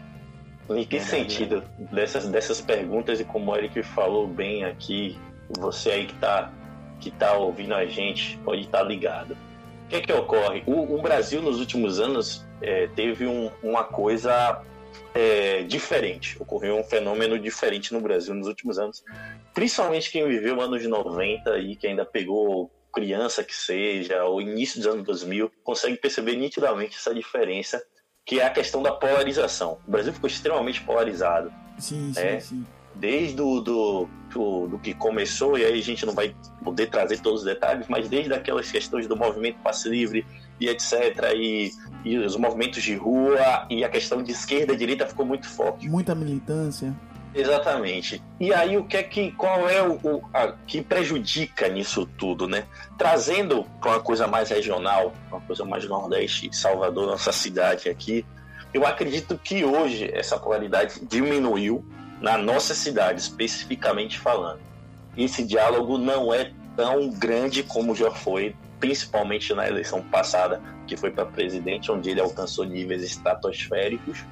Em 0.69 0.85
que 0.85 0.99
Verdade, 0.99 1.09
sentido 1.09 1.63
dessas, 1.91 2.27
dessas 2.27 2.61
perguntas 2.61 3.19
e 3.19 3.23
como 3.23 3.51
o 3.51 3.55
Eric 3.55 3.81
falou 3.81 4.27
bem 4.27 4.63
aqui, 4.65 5.17
você 5.57 5.89
aí 5.91 6.05
que 6.05 6.13
está 6.13 6.51
que 6.99 7.09
tá 7.09 7.33
ouvindo 7.33 7.73
a 7.73 7.85
gente 7.85 8.37
pode 8.43 8.61
estar 8.61 8.83
ligado. 8.83 9.35
O 9.89 9.91
que 9.91 10.01
que 10.01 10.13
ocorre? 10.13 10.61
O, 10.67 10.97
o 10.97 11.01
Brasil 11.01 11.41
nos 11.41 11.59
últimos 11.59 11.99
anos 11.99 12.45
é, 12.61 12.85
teve 12.95 13.25
um- 13.25 13.49
uma 13.63 13.83
coisa 13.83 14.61
é, 15.15 15.63
diferente. 15.63 16.37
Ocorreu 16.39 16.77
um 16.77 16.83
fenômeno 16.83 17.39
diferente 17.39 17.91
no 17.91 17.99
Brasil 17.99 18.33
nos 18.35 18.47
últimos 18.47 18.77
anos. 18.77 19.03
Principalmente 19.53 20.11
quem 20.11 20.27
viveu 20.27 20.61
anos 20.61 20.85
90 20.85 21.57
e 21.57 21.75
que 21.75 21.87
ainda 21.87 22.05
pegou 22.05 22.69
criança 22.93 23.43
que 23.43 23.55
seja, 23.55 24.23
ou 24.25 24.39
início 24.39 24.77
dos 24.79 24.85
anos 24.87 25.03
2000, 25.03 25.51
consegue 25.63 25.97
perceber 25.97 26.35
nitidamente 26.35 26.95
essa 26.95 27.13
diferença, 27.13 27.81
que 28.23 28.39
é 28.39 28.45
a 28.45 28.49
questão 28.51 28.83
da 28.83 28.91
polarização. 28.91 29.79
O 29.87 29.91
Brasil 29.91 30.13
ficou 30.13 30.27
extremamente 30.29 30.81
polarizado 30.81 31.51
Sim, 31.79 32.13
sim, 32.13 32.19
É. 32.21 32.39
sim. 32.39 32.63
Desde 32.99 33.41
o 33.41 33.61
do, 33.61 34.07
do, 34.33 34.67
do 34.67 34.79
que 34.79 34.93
começou, 34.93 35.57
e 35.57 35.63
aí 35.65 35.79
a 35.79 35.83
gente 35.83 36.05
não 36.05 36.13
vai 36.13 36.35
poder 36.63 36.87
trazer 36.87 37.19
todos 37.19 37.41
os 37.41 37.45
detalhes, 37.45 37.87
mas 37.87 38.09
desde 38.09 38.33
aquelas 38.33 38.69
questões 38.69 39.07
do 39.07 39.15
movimento 39.15 39.57
passe 39.63 39.89
livre 39.89 40.25
e 40.59 40.67
etc., 40.67 41.31
e, 41.35 41.71
e 42.03 42.17
os 42.17 42.35
movimentos 42.35 42.83
de 42.83 42.95
rua, 42.95 43.65
e 43.69 43.83
a 43.83 43.89
questão 43.89 44.21
de 44.21 44.31
esquerda 44.31 44.73
e 44.73 44.77
direita 44.77 45.07
ficou 45.07 45.25
muito 45.25 45.47
forte. 45.47 45.87
Muita 45.87 46.13
militância. 46.13 46.93
Exatamente. 47.33 48.21
E 48.39 48.53
aí 48.53 48.75
o 48.75 48.83
que 48.83 48.97
é 48.97 49.03
que 49.03 49.31
qual 49.31 49.69
é 49.69 49.81
o, 49.81 49.93
o- 50.03 50.23
a, 50.33 50.51
que 50.65 50.81
prejudica 50.81 51.67
nisso 51.67 52.05
tudo, 52.17 52.47
né? 52.47 52.65
Trazendo 52.97 53.63
para 53.79 53.91
uma 53.91 53.99
coisa 53.99 54.27
mais 54.27 54.49
regional, 54.49 55.13
uma 55.31 55.39
coisa 55.41 55.63
mais 55.63 55.87
nordeste, 55.87 56.49
Salvador, 56.55 57.05
nossa 57.07 57.31
cidade 57.31 57.87
aqui, 57.87 58.25
eu 58.73 58.85
acredito 58.85 59.37
que 59.37 59.63
hoje 59.63 60.09
essa 60.13 60.37
polaridade 60.37 60.95
diminuiu 61.07 61.85
na 62.21 62.37
nossa 62.37 62.73
cidade, 62.73 63.21
especificamente 63.21 64.19
falando. 64.19 64.59
Esse 65.17 65.43
diálogo 65.43 65.97
não 65.97 66.33
é 66.33 66.51
tão 66.75 67.09
grande 67.09 67.63
como 67.63 67.95
já 67.95 68.11
foi, 68.11 68.55
principalmente 68.79 69.53
na 69.53 69.67
eleição 69.67 70.01
passada, 70.01 70.61
que 70.87 70.95
foi 70.95 71.11
para 71.11 71.25
presidente, 71.25 71.91
onde 71.91 72.09
ele 72.09 72.21
alcançou 72.21 72.65
níveis 72.65 73.03
estratosféricos 73.03 74.23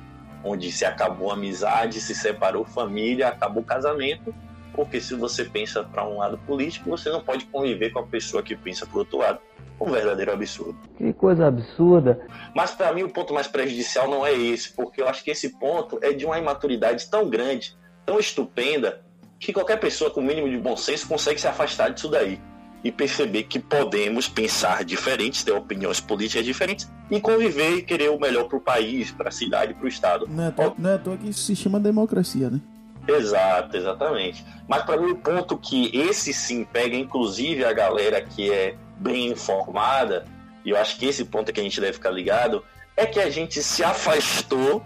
onde 0.43 0.71
se 0.71 0.85
acabou 0.85 1.31
a 1.31 1.33
amizade, 1.33 1.99
se 1.99 2.15
separou 2.15 2.65
família, 2.65 3.29
acabou 3.29 3.61
o 3.61 3.65
casamento, 3.65 4.33
porque 4.77 5.01
se 5.01 5.15
você 5.15 5.43
pensa 5.43 5.83
para 5.83 6.07
um 6.07 6.19
lado 6.19 6.37
político, 6.45 6.91
você 6.91 7.09
não 7.09 7.19
pode 7.19 7.45
conviver 7.45 7.89
com 7.89 7.97
a 7.97 8.05
pessoa 8.05 8.43
que 8.43 8.55
pensa 8.55 8.85
para 8.85 8.95
o 8.95 8.99
outro 8.99 9.17
lado. 9.17 9.39
Um 9.81 9.91
verdadeiro 9.91 10.31
absurdo. 10.31 10.77
Que 10.95 11.11
coisa 11.13 11.47
absurda. 11.47 12.25
Mas 12.55 12.71
para 12.71 12.93
mim 12.93 13.01
o 13.01 13.09
ponto 13.09 13.33
mais 13.33 13.47
prejudicial 13.47 14.07
não 14.07 14.23
é 14.23 14.33
esse, 14.33 14.73
porque 14.73 15.01
eu 15.01 15.07
acho 15.07 15.23
que 15.23 15.31
esse 15.31 15.57
ponto 15.57 15.97
é 16.03 16.13
de 16.13 16.25
uma 16.25 16.37
imaturidade 16.37 17.09
tão 17.09 17.27
grande, 17.27 17.75
tão 18.05 18.19
estupenda, 18.19 19.01
que 19.39 19.51
qualquer 19.51 19.79
pessoa 19.79 20.11
com 20.11 20.19
o 20.19 20.23
mínimo 20.23 20.47
de 20.47 20.57
bom 20.59 20.77
senso 20.77 21.07
consegue 21.07 21.41
se 21.41 21.47
afastar 21.47 21.89
disso 21.89 22.07
daí. 22.07 22.39
e 22.83 22.91
perceber 22.91 23.43
que 23.43 23.59
podemos 23.59 24.29
pensar 24.29 24.85
diferentes, 24.85 25.43
ter 25.43 25.51
opiniões 25.51 25.99
políticas 25.99 26.45
diferentes 26.45 26.87
e 27.09 27.19
conviver 27.19 27.77
e 27.77 27.81
querer 27.81 28.11
o 28.11 28.19
melhor 28.19 28.47
para 28.47 28.57
o 28.57 28.61
país, 28.61 29.09
para 29.09 29.29
a 29.29 29.31
cidade, 29.31 29.73
para 29.73 29.85
o 29.85 29.87
estado. 29.87 30.27
Não 30.29 30.43
é, 30.45 30.53
não 30.77 30.89
é 30.91 30.93
à 30.93 30.97
toa 30.99 31.17
que 31.17 31.27
isso 31.27 31.39
se 31.39 31.55
chama 31.55 31.79
democracia, 31.79 32.51
né? 32.51 32.61
Exato, 33.07 33.77
exatamente. 33.77 34.45
Mas 34.67 34.83
para 34.83 34.97
mim 34.97 35.11
o 35.11 35.17
ponto 35.17 35.57
que 35.57 35.89
esse 35.97 36.33
sim 36.33 36.65
pega, 36.65 36.95
inclusive 36.95 37.63
a 37.63 37.73
galera 37.73 38.21
que 38.21 38.51
é 38.51 38.75
bem 38.97 39.27
informada, 39.27 40.25
e 40.65 40.71
eu 40.71 40.77
acho 40.77 40.97
que 40.97 41.05
esse 41.05 41.23
ponto 41.25 41.49
é 41.49 41.53
que 41.53 41.59
a 41.59 41.63
gente 41.63 41.79
deve 41.79 41.93
ficar 41.93 42.11
ligado, 42.11 42.63
é 42.95 43.05
que 43.05 43.19
a 43.19 43.29
gente 43.29 43.63
se 43.63 43.83
afastou 43.83 44.83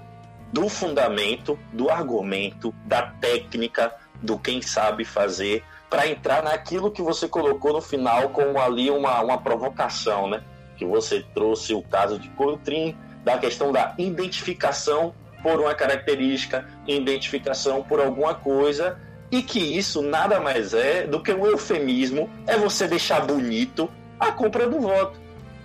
do 0.54 0.68
fundamento, 0.70 1.58
do 1.72 1.90
argumento, 1.90 2.76
da 2.86 3.04
técnica, 3.04 3.96
do 4.22 4.38
quem 4.38 4.62
sabe 4.62 5.06
fazer, 5.06 5.64
para 5.90 6.08
entrar 6.08 6.44
naquilo 6.44 6.92
que 6.92 7.02
você 7.02 7.28
colocou 7.28 7.74
no 7.74 7.82
final 7.82 8.30
como 8.30 8.62
ali 8.62 8.90
uma, 8.90 9.20
uma 9.22 9.38
provocação, 9.38 10.30
né? 10.30 10.44
Que 10.78 10.86
você 10.86 11.26
trouxe 11.34 11.74
o 11.74 11.82
caso 11.82 12.20
de 12.20 12.30
Coutrin, 12.30 12.96
da 13.24 13.38
questão 13.38 13.72
da 13.72 13.94
identificação 13.98 15.14
por 15.42 15.60
uma 15.60 15.74
característica, 15.74 16.68
identificação 16.88 17.84
por 17.84 18.00
alguma 18.00 18.34
coisa, 18.34 19.00
e 19.32 19.42
que 19.42 19.60
isso 19.60 20.02
nada 20.02 20.40
mais 20.40 20.74
é 20.74 21.08
do 21.08 21.24
que 21.24 21.32
um 21.32 21.46
eufemismo, 21.46 22.30
é 22.46 22.58
você 22.58 22.88
deixar 22.88 23.26
bonito 23.26 23.90
a 24.20 24.32
compra 24.32 24.68
do 24.68 24.80
voto. 24.80 25.20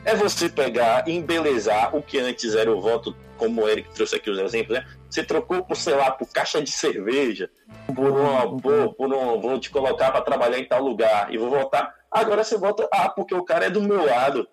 É 0.04 0.14
você 0.14 0.49
pegar 0.49 1.06
e 1.09 1.16
embelezar 1.16 1.95
o 1.95 2.00
que 2.00 2.18
antes 2.18 2.54
era 2.54 2.71
o 2.71 2.80
voto, 2.80 3.14
como 3.37 3.62
o 3.62 3.68
Eric 3.68 3.92
trouxe 3.92 4.14
aqui 4.14 4.30
os 4.30 4.38
exemplos, 4.38 4.78
né? 4.78 4.87
Você 5.11 5.25
trocou 5.25 5.64
por, 5.64 5.76
sei 5.76 5.95
lá, 5.95 6.12
por 6.12 6.28
caixa 6.28 6.62
de 6.62 6.71
cerveja, 6.71 7.50
por 7.92 8.12
um, 8.12 8.59
por, 8.59 8.95
por 8.95 9.12
um 9.12 9.40
vou 9.40 9.59
te 9.59 9.68
colocar 9.68 10.12
para 10.12 10.21
trabalhar 10.21 10.59
em 10.59 10.64
tal 10.64 10.80
lugar 10.80 11.35
e 11.35 11.38
vou 11.38 11.50
votar. 11.50 11.92
Agora 12.09 12.45
você 12.45 12.56
vota, 12.56 12.88
ah, 12.92 13.09
porque 13.09 13.35
o 13.35 13.45
cara 13.45 13.66
é 13.66 13.71
do 13.71 13.83
meu 13.83 14.06
lado 14.06 14.47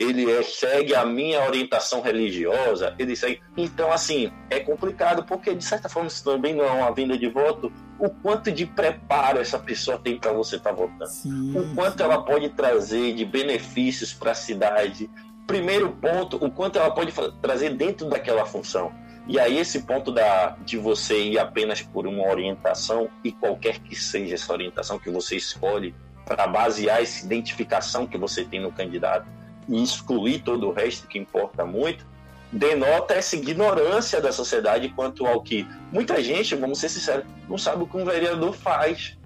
ele 0.00 0.30
é, 0.32 0.42
segue 0.42 0.94
a 0.94 1.04
minha 1.04 1.44
orientação 1.44 2.00
religiosa, 2.00 2.94
ele 2.98 3.14
segue. 3.14 3.42
Então, 3.54 3.92
assim, 3.92 4.32
é 4.48 4.58
complicado, 4.58 5.24
porque 5.24 5.54
de 5.54 5.62
certa 5.62 5.90
forma 5.90 6.08
isso 6.08 6.24
também 6.24 6.54
não 6.54 6.64
é 6.64 6.70
uma 6.70 6.90
vinda 6.90 7.18
de 7.18 7.28
voto. 7.28 7.70
O 7.98 8.08
quanto 8.08 8.50
de 8.50 8.64
preparo 8.64 9.38
essa 9.38 9.58
pessoa 9.58 9.98
tem 9.98 10.18
para 10.18 10.32
você 10.32 10.56
estar 10.56 10.70
tá 10.70 10.76
votando, 10.76 11.06
Sim. 11.06 11.52
o 11.54 11.74
quanto 11.74 12.02
ela 12.02 12.22
pode 12.22 12.48
trazer 12.48 13.12
de 13.12 13.26
benefícios 13.26 14.14
para 14.14 14.30
a 14.30 14.34
cidade. 14.34 15.10
Primeiro 15.46 15.90
ponto, 15.90 16.42
o 16.42 16.50
quanto 16.50 16.78
ela 16.78 16.90
pode 16.90 17.12
trazer 17.42 17.74
dentro 17.74 18.08
daquela 18.08 18.46
função. 18.46 18.90
E 19.28 19.38
aí, 19.38 19.58
esse 19.58 19.82
ponto 19.82 20.10
da, 20.10 20.56
de 20.64 20.78
você 20.78 21.20
ir 21.22 21.38
apenas 21.38 21.82
por 21.82 22.06
uma 22.06 22.26
orientação, 22.26 23.10
e 23.22 23.30
qualquer 23.30 23.78
que 23.80 23.94
seja 23.94 24.34
essa 24.34 24.50
orientação 24.50 24.98
que 24.98 25.10
você 25.10 25.36
escolhe, 25.36 25.94
para 26.24 26.46
basear 26.46 27.02
essa 27.02 27.26
identificação 27.26 28.06
que 28.06 28.16
você 28.16 28.44
tem 28.44 28.60
no 28.60 28.72
candidato 28.72 29.26
e 29.70 29.82
excluir 29.82 30.42
todo 30.42 30.68
o 30.68 30.72
resto 30.72 31.06
que 31.06 31.18
importa 31.18 31.64
muito, 31.64 32.04
denota 32.52 33.14
essa 33.14 33.36
ignorância 33.36 34.20
da 34.20 34.32
sociedade 34.32 34.88
quanto 34.90 35.24
ao 35.26 35.40
que 35.40 35.66
muita 35.92 36.22
gente, 36.22 36.54
vamos 36.56 36.80
ser 36.80 36.88
sinceros, 36.88 37.24
não 37.48 37.56
sabe 37.56 37.84
o 37.84 37.86
que 37.86 37.96
um 37.96 38.04
vereador 38.04 38.54
faz. 38.54 39.16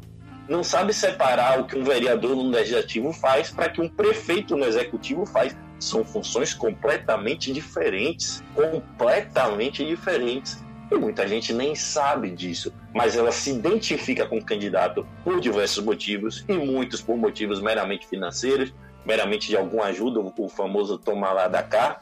Não 0.46 0.62
sabe 0.62 0.92
separar 0.92 1.58
o 1.58 1.64
que 1.64 1.74
um 1.74 1.82
vereador 1.82 2.36
no 2.36 2.50
legislativo 2.50 3.14
faz 3.14 3.50
para 3.50 3.70
que 3.70 3.80
um 3.80 3.88
prefeito 3.88 4.54
no 4.54 4.66
executivo 4.66 5.24
faz. 5.24 5.56
São 5.80 6.04
funções 6.04 6.52
completamente 6.52 7.50
diferentes. 7.50 8.44
Completamente 8.54 9.82
diferentes. 9.86 10.62
E 10.92 10.96
muita 10.96 11.26
gente 11.26 11.52
nem 11.54 11.74
sabe 11.74 12.30
disso, 12.30 12.72
mas 12.94 13.16
ela 13.16 13.32
se 13.32 13.50
identifica 13.50 14.26
com 14.26 14.36
o 14.36 14.44
candidato 14.44 15.06
por 15.24 15.40
diversos 15.40 15.82
motivos, 15.82 16.44
e 16.46 16.52
muitos 16.52 17.00
por 17.00 17.16
motivos 17.16 17.60
meramente 17.60 18.06
financeiros, 18.06 18.72
meramente 19.04 19.48
de 19.48 19.56
alguma 19.56 19.84
ajuda, 19.84 20.20
o 20.20 20.48
famoso 20.48 20.98
tomar 20.98 21.32
lá 21.32 21.48
da 21.48 21.62
cá, 21.62 22.00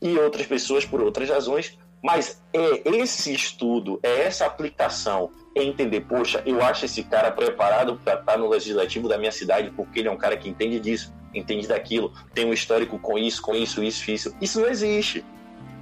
e 0.00 0.18
outras 0.18 0.46
pessoas 0.46 0.84
por 0.84 1.00
outras 1.00 1.28
razões. 1.28 1.78
Mas 2.02 2.40
é 2.52 2.88
esse 2.96 3.32
estudo, 3.32 3.98
é 4.02 4.22
essa 4.22 4.46
aplicação, 4.46 5.30
é 5.54 5.62
entender, 5.62 6.02
poxa, 6.02 6.42
eu 6.46 6.62
acho 6.62 6.84
esse 6.84 7.02
cara 7.02 7.32
preparado 7.32 8.00
para 8.04 8.20
estar 8.20 8.36
no 8.36 8.48
legislativo 8.48 9.08
da 9.08 9.18
minha 9.18 9.32
cidade, 9.32 9.70
porque 9.70 10.00
ele 10.00 10.08
é 10.08 10.10
um 10.10 10.16
cara 10.16 10.36
que 10.36 10.48
entende 10.48 10.78
disso, 10.78 11.12
entende 11.34 11.66
daquilo, 11.66 12.12
tem 12.34 12.44
um 12.44 12.52
histórico 12.52 12.98
com 12.98 13.18
isso, 13.18 13.42
com 13.42 13.54
isso, 13.54 13.82
isso, 13.82 14.10
isso. 14.10 14.36
Isso 14.40 14.60
não 14.60 14.68
existe. 14.68 15.24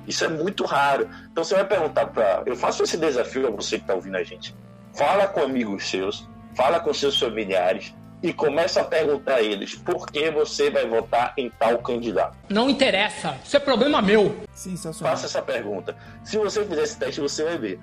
Isso 0.06 0.24
é 0.24 0.28
muito 0.28 0.64
raro. 0.64 1.08
Então 1.30 1.42
você 1.42 1.54
vai 1.54 1.66
perguntar 1.66 2.06
para. 2.06 2.42
Eu 2.46 2.56
faço 2.56 2.82
esse 2.82 2.96
desafio 2.96 3.46
a 3.46 3.50
você 3.50 3.76
que 3.76 3.84
está 3.84 3.94
ouvindo 3.94 4.16
a 4.16 4.22
gente. 4.22 4.54
Fala 4.92 5.26
com 5.26 5.40
amigos 5.40 5.88
seus, 5.88 6.28
fala 6.54 6.78
com 6.78 6.92
seus 6.94 7.18
familiares, 7.18 7.94
e 8.24 8.32
começa 8.32 8.80
a 8.80 8.84
perguntar 8.84 9.34
a 9.34 9.42
eles 9.42 9.74
por 9.74 10.06
que 10.06 10.30
você 10.30 10.70
vai 10.70 10.88
votar 10.88 11.34
em 11.36 11.50
tal 11.50 11.76
candidato. 11.80 12.34
Não 12.48 12.70
interessa, 12.70 13.36
isso 13.44 13.54
é 13.54 13.60
problema 13.60 14.00
meu. 14.00 14.34
Sensacional. 14.54 15.14
Faça 15.14 15.26
essa 15.26 15.42
pergunta. 15.42 15.94
Se 16.24 16.38
você 16.38 16.64
fizer 16.64 16.84
esse 16.84 16.98
teste, 16.98 17.20
você 17.20 17.44
vai 17.44 17.58
ver. 17.58 17.80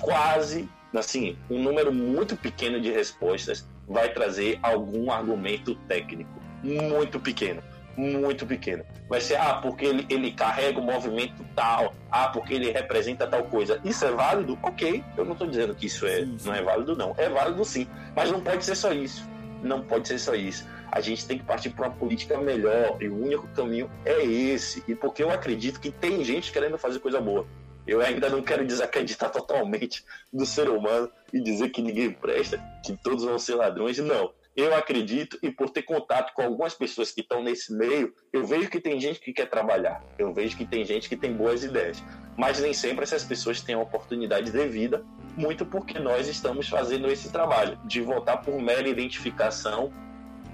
Quase, 0.00 0.68
assim, 0.92 1.38
um 1.48 1.62
número 1.62 1.92
muito 1.92 2.36
pequeno 2.36 2.80
de 2.80 2.90
respostas 2.90 3.64
vai 3.86 4.12
trazer 4.12 4.58
algum 4.64 5.12
argumento 5.12 5.76
técnico. 5.86 6.42
Muito 6.60 7.20
pequeno. 7.20 7.62
Muito 7.96 8.44
pequeno. 8.44 8.84
Vai 9.08 9.20
ser, 9.20 9.36
ah, 9.36 9.60
porque 9.62 9.84
ele, 9.84 10.04
ele 10.10 10.32
carrega 10.32 10.80
o 10.80 10.82
movimento 10.82 11.46
tal. 11.54 11.94
Ah, 12.10 12.30
porque 12.30 12.54
ele 12.54 12.72
representa 12.72 13.28
tal 13.28 13.44
coisa. 13.44 13.80
Isso 13.84 14.04
é 14.04 14.10
válido? 14.10 14.58
Ok. 14.60 15.04
Eu 15.16 15.24
não 15.24 15.34
estou 15.34 15.46
dizendo 15.46 15.72
que 15.72 15.86
isso 15.86 16.04
é, 16.04 16.24
sim, 16.24 16.36
sim. 16.36 16.48
não 16.48 16.54
é 16.56 16.62
válido, 16.62 16.96
não. 16.96 17.14
É 17.16 17.28
válido 17.28 17.64
sim. 17.64 17.86
Mas 18.16 18.32
não 18.32 18.40
pode 18.40 18.64
ser 18.64 18.74
só 18.74 18.92
isso 18.92 19.30
não 19.62 19.82
pode 19.82 20.08
ser 20.08 20.18
só 20.18 20.34
isso. 20.34 20.66
A 20.90 21.00
gente 21.00 21.26
tem 21.26 21.38
que 21.38 21.44
partir 21.44 21.70
para 21.70 21.88
uma 21.88 21.94
política 21.94 22.38
melhor 22.38 23.00
e 23.00 23.08
o 23.08 23.16
único 23.16 23.46
caminho 23.48 23.90
é 24.04 24.24
esse. 24.24 24.82
E 24.86 24.94
porque 24.94 25.22
eu 25.22 25.30
acredito 25.30 25.80
que 25.80 25.90
tem 25.90 26.22
gente 26.24 26.52
querendo 26.52 26.76
fazer 26.76 26.98
coisa 26.98 27.20
boa. 27.20 27.46
Eu 27.86 28.00
ainda 28.00 28.28
não 28.28 28.42
quero 28.42 28.66
desacreditar 28.66 29.30
totalmente 29.32 30.04
do 30.32 30.44
ser 30.44 30.68
humano 30.68 31.10
e 31.32 31.40
dizer 31.40 31.70
que 31.70 31.82
ninguém 31.82 32.10
presta, 32.10 32.62
que 32.84 32.96
todos 32.96 33.24
vão 33.24 33.38
ser 33.38 33.54
ladrões. 33.54 33.98
Não. 33.98 34.32
Eu 34.54 34.74
acredito 34.74 35.38
e 35.42 35.50
por 35.50 35.70
ter 35.70 35.82
contato 35.82 36.34
com 36.34 36.42
algumas 36.42 36.74
pessoas 36.74 37.10
que 37.10 37.22
estão 37.22 37.42
nesse 37.42 37.72
meio, 37.72 38.14
eu 38.32 38.46
vejo 38.46 38.68
que 38.68 38.80
tem 38.80 39.00
gente 39.00 39.18
que 39.18 39.32
quer 39.32 39.48
trabalhar. 39.48 40.04
Eu 40.18 40.32
vejo 40.34 40.56
que 40.56 40.66
tem 40.66 40.84
gente 40.84 41.08
que 41.08 41.16
tem 41.16 41.32
boas 41.32 41.64
ideias. 41.64 42.02
Mas 42.36 42.60
nem 42.60 42.74
sempre 42.74 43.02
essas 43.02 43.24
pessoas 43.24 43.62
têm 43.62 43.74
a 43.74 43.78
oportunidade 43.78 44.50
devida 44.50 45.04
muito 45.36 45.64
porque 45.64 45.98
nós 45.98 46.28
estamos 46.28 46.68
fazendo 46.68 47.08
esse 47.08 47.30
trabalho 47.30 47.78
de 47.86 48.00
votar 48.02 48.42
por 48.42 48.60
mera 48.60 48.86
identificação 48.86 49.92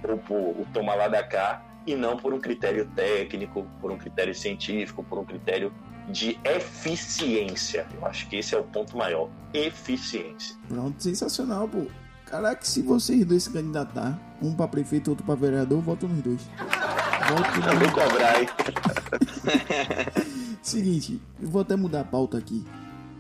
ou 0.08 0.18
por 0.18 0.54
tomar 0.72 0.94
lá 0.94 1.08
da 1.08 1.22
cá 1.22 1.64
e 1.87 1.96
não 1.96 2.16
por 2.16 2.32
um 2.32 2.40
critério 2.40 2.88
técnico, 2.94 3.66
por 3.80 3.90
um 3.90 3.98
critério 3.98 4.34
científico, 4.34 5.02
por 5.02 5.18
um 5.18 5.24
critério 5.24 5.72
de 6.08 6.38
eficiência. 6.44 7.87
Eu 7.94 8.06
acho 8.06 8.28
que 8.28 8.37
esse 8.37 8.54
é 8.54 8.58
o 8.58 8.64
ponto 8.64 8.96
maior, 8.96 9.28
eficiência. 9.52 10.56
Pronto, 10.68 11.02
sensacional, 11.02 11.68
pô. 11.68 11.87
Caraca, 12.30 12.64
se 12.64 12.82
vocês 12.82 13.24
dois 13.24 13.44
se 13.44 13.50
candidatar, 13.50 14.18
um 14.42 14.54
para 14.54 14.68
prefeito, 14.68 15.10
outro 15.10 15.24
para 15.24 15.34
vereador, 15.34 15.80
voto 15.80 16.06
nos 16.06 16.22
dois. 16.22 16.40
Voto 17.28 17.60
nos 17.60 17.78
dois. 17.78 17.92
cobrar, 17.92 18.40
hein? 18.40 18.48
Seguinte, 20.62 21.20
eu 21.40 21.48
vou 21.48 21.62
até 21.62 21.76
mudar 21.76 22.00
a 22.00 22.04
pauta 22.04 22.36
aqui 22.36 22.64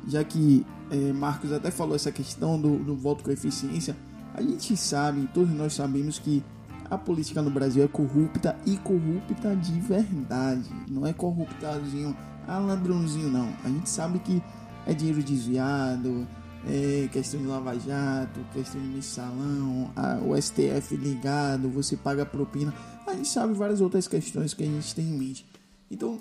já 0.08 0.24
que 0.24 0.66
é, 0.90 1.12
Marcos 1.12 1.52
até 1.52 1.70
falou 1.70 1.94
essa 1.94 2.10
questão 2.10 2.58
do, 2.58 2.78
do 2.78 2.96
voto 2.96 3.22
com 3.22 3.30
eficiência, 3.30 3.94
a 4.34 4.42
gente 4.42 4.76
sabe, 4.76 5.28
todos 5.34 5.50
nós 5.50 5.74
sabemos 5.74 6.18
que 6.18 6.42
a 6.90 6.96
política 6.96 7.42
no 7.42 7.50
Brasil 7.50 7.84
é 7.84 7.88
corrupta 7.88 8.56
e 8.64 8.78
corrupta 8.78 9.54
de 9.54 9.78
verdade. 9.80 10.70
Não 10.88 11.06
é 11.06 11.12
corruptazinho, 11.12 12.16
ah, 12.46 12.58
ladrãozinho, 12.58 13.28
não. 13.30 13.52
A 13.62 13.68
gente 13.68 13.90
sabe 13.90 14.18
que 14.20 14.42
é 14.86 14.94
dinheiro 14.94 15.22
desviado, 15.22 16.26
é 16.68 17.08
questão 17.08 17.40
de 17.40 17.46
lava-jato, 17.46 18.40
questão 18.52 18.80
de 18.80 18.88
mensalão, 18.88 19.90
a, 19.96 20.18
o 20.18 20.40
STF 20.40 20.94
ligado, 20.96 21.68
você 21.70 21.96
paga 21.96 22.26
propina. 22.26 22.74
A 23.06 23.14
gente 23.14 23.28
sabe 23.28 23.54
várias 23.54 23.80
outras 23.80 24.06
questões 24.06 24.52
que 24.52 24.62
a 24.62 24.66
gente 24.66 24.94
tem 24.94 25.06
em 25.06 25.18
mente. 25.18 25.46
Então, 25.90 26.18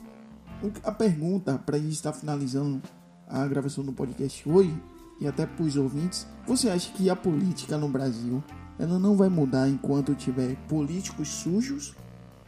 a 0.84 0.92
pergunta 0.92 1.58
para 1.58 1.76
a 1.76 1.80
gente 1.80 1.94
estar 1.94 2.14
finalizando 2.14 2.82
a 3.28 3.46
gravação 3.46 3.84
do 3.84 3.92
podcast 3.92 4.48
hoje 4.48 4.74
e 5.20 5.28
até 5.28 5.46
para 5.46 5.66
os 5.66 5.76
ouvintes, 5.76 6.26
você 6.48 6.70
acha 6.70 6.92
que 6.94 7.10
a 7.10 7.16
política 7.16 7.78
no 7.78 7.90
Brasil 7.90 8.42
ela 8.80 8.98
não 8.98 9.18
vai 9.18 9.28
mudar 9.28 9.68
enquanto 9.68 10.16
tiver 10.16 10.56
políticos 10.68 11.28
sujos 11.28 11.94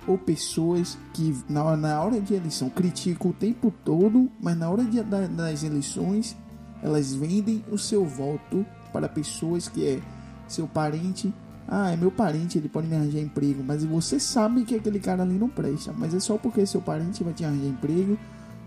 ou 0.08 0.18
pessoas 0.18 0.98
que 1.14 1.36
na, 1.50 1.76
na 1.76 2.02
hora 2.02 2.22
de 2.22 2.34
eleição 2.34 2.70
criticam 2.70 3.32
o 3.32 3.34
tempo 3.34 3.74
todo, 3.84 4.32
mas 4.40 4.58
na 4.58 4.70
hora 4.70 4.86
de, 4.86 5.04
da, 5.04 5.28
das 5.28 5.64
eleições 5.64 6.38
elas 6.82 7.13
vendem 7.13 7.63
o 7.72 7.78
seu 7.78 8.06
voto 8.06 8.65
para 8.92 9.08
pessoas 9.08 9.68
que 9.68 9.86
é 9.86 10.00
seu 10.48 10.68
parente. 10.68 11.34
Ah, 11.68 11.92
é 11.92 11.96
meu 11.96 12.10
parente, 12.10 12.58
ele 12.58 12.68
pode 12.68 12.88
me 12.88 12.96
arranjar 12.96 13.20
emprego, 13.20 13.63
mas 13.63 13.84
você 13.84 14.20
sabe 14.20 14.63
que 14.63 14.76
aquele 14.76 15.00
cara 15.00 15.22
ali 15.22 15.38
não 15.38 15.48
presta, 15.48 15.94
mas 15.96 16.15
é 16.15 16.20
só 16.20 16.36
porque 16.38 16.65
seu 16.65 16.82
parente 16.82 17.24
vai 17.24 17.34
te 17.34 17.46
arranjar 17.46 17.68
emprego 17.68 18.18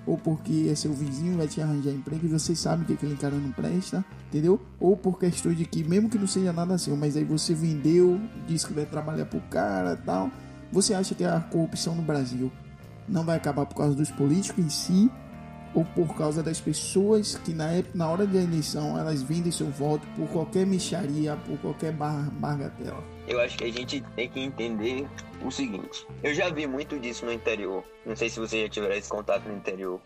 ou 0.07 0.17
porque 0.17 0.69
é 0.71 0.75
seu 0.75 0.93
vizinho 0.93 1.37
vai 1.37 1.47
te 1.47 1.61
arranjar 1.61 1.91
emprego 1.91 2.27
e 2.27 2.29
você 2.29 2.55
sabe 2.55 2.85
que 2.85 2.93
aquele 2.93 3.17
cara 3.17 3.35
não 3.35 3.51
presta, 3.53 4.05
entendeu? 4.29 4.61
Ou 4.81 4.97
por 4.97 5.19
questão 5.19 5.53
de 5.53 5.65
que, 5.65 5.85
mesmo 5.85 6.09
que 6.09 6.19
não 6.19 6.27
seja 6.27 6.53
nada 6.53 6.79
seu, 6.79 6.97
mas 6.97 7.17
aí 7.17 7.25
você 7.25 7.55
vendeu, 7.55 8.21
disse 8.47 8.67
que 8.67 8.73
vai 8.73 8.85
trabalhar 8.85 9.27
pro 9.27 9.41
cara 9.43 9.97
tal, 9.97 10.31
você 10.73 10.95
acha 10.95 11.15
que 11.15 11.25
a 11.25 11.41
corrupção 11.41 11.95
no 11.95 12.03
Brasil 12.03 12.51
não 13.09 13.25
vai 13.25 13.37
acabar 13.37 13.67
por 13.67 13.77
causa 13.77 13.95
dos 13.95 14.11
políticos 14.11 14.65
em 14.65 14.69
si, 14.69 15.11
ou 15.75 15.85
por 15.85 16.15
causa 16.17 16.43
das 16.43 16.61
pessoas 16.61 17.37
que 17.37 17.53
na, 17.55 17.71
época, 17.73 17.97
na 17.97 18.09
hora 18.11 18.27
da 18.27 18.41
eleição 18.41 18.99
elas 18.99 19.23
vendem 19.23 19.51
seu 19.51 19.69
voto 19.71 20.07
por 20.17 20.29
qualquer 20.29 20.67
micharia, 20.67 21.37
por 21.47 21.59
qualquer 21.59 21.93
bar, 21.93 22.31
bargatela? 22.33 23.03
Eu 23.27 23.41
acho 23.41 23.57
que 23.57 23.65
a 23.65 23.73
gente 23.73 24.01
tem 24.15 24.29
que 24.29 24.41
entender 24.41 25.07
o 25.45 25.51
seguinte. 25.51 26.07
Eu 26.23 26.35
já 26.35 26.51
vi 26.51 26.67
muito 26.67 26.99
disso 26.99 27.25
no 27.25 27.33
interior. 27.33 27.83
Não 28.05 28.15
sei 28.17 28.29
se 28.29 28.39
você 28.39 28.63
já 28.65 28.69
tiver 28.69 28.97
esse 28.99 29.09
contato 29.09 29.49
no 29.49 29.55
interior. 29.57 30.01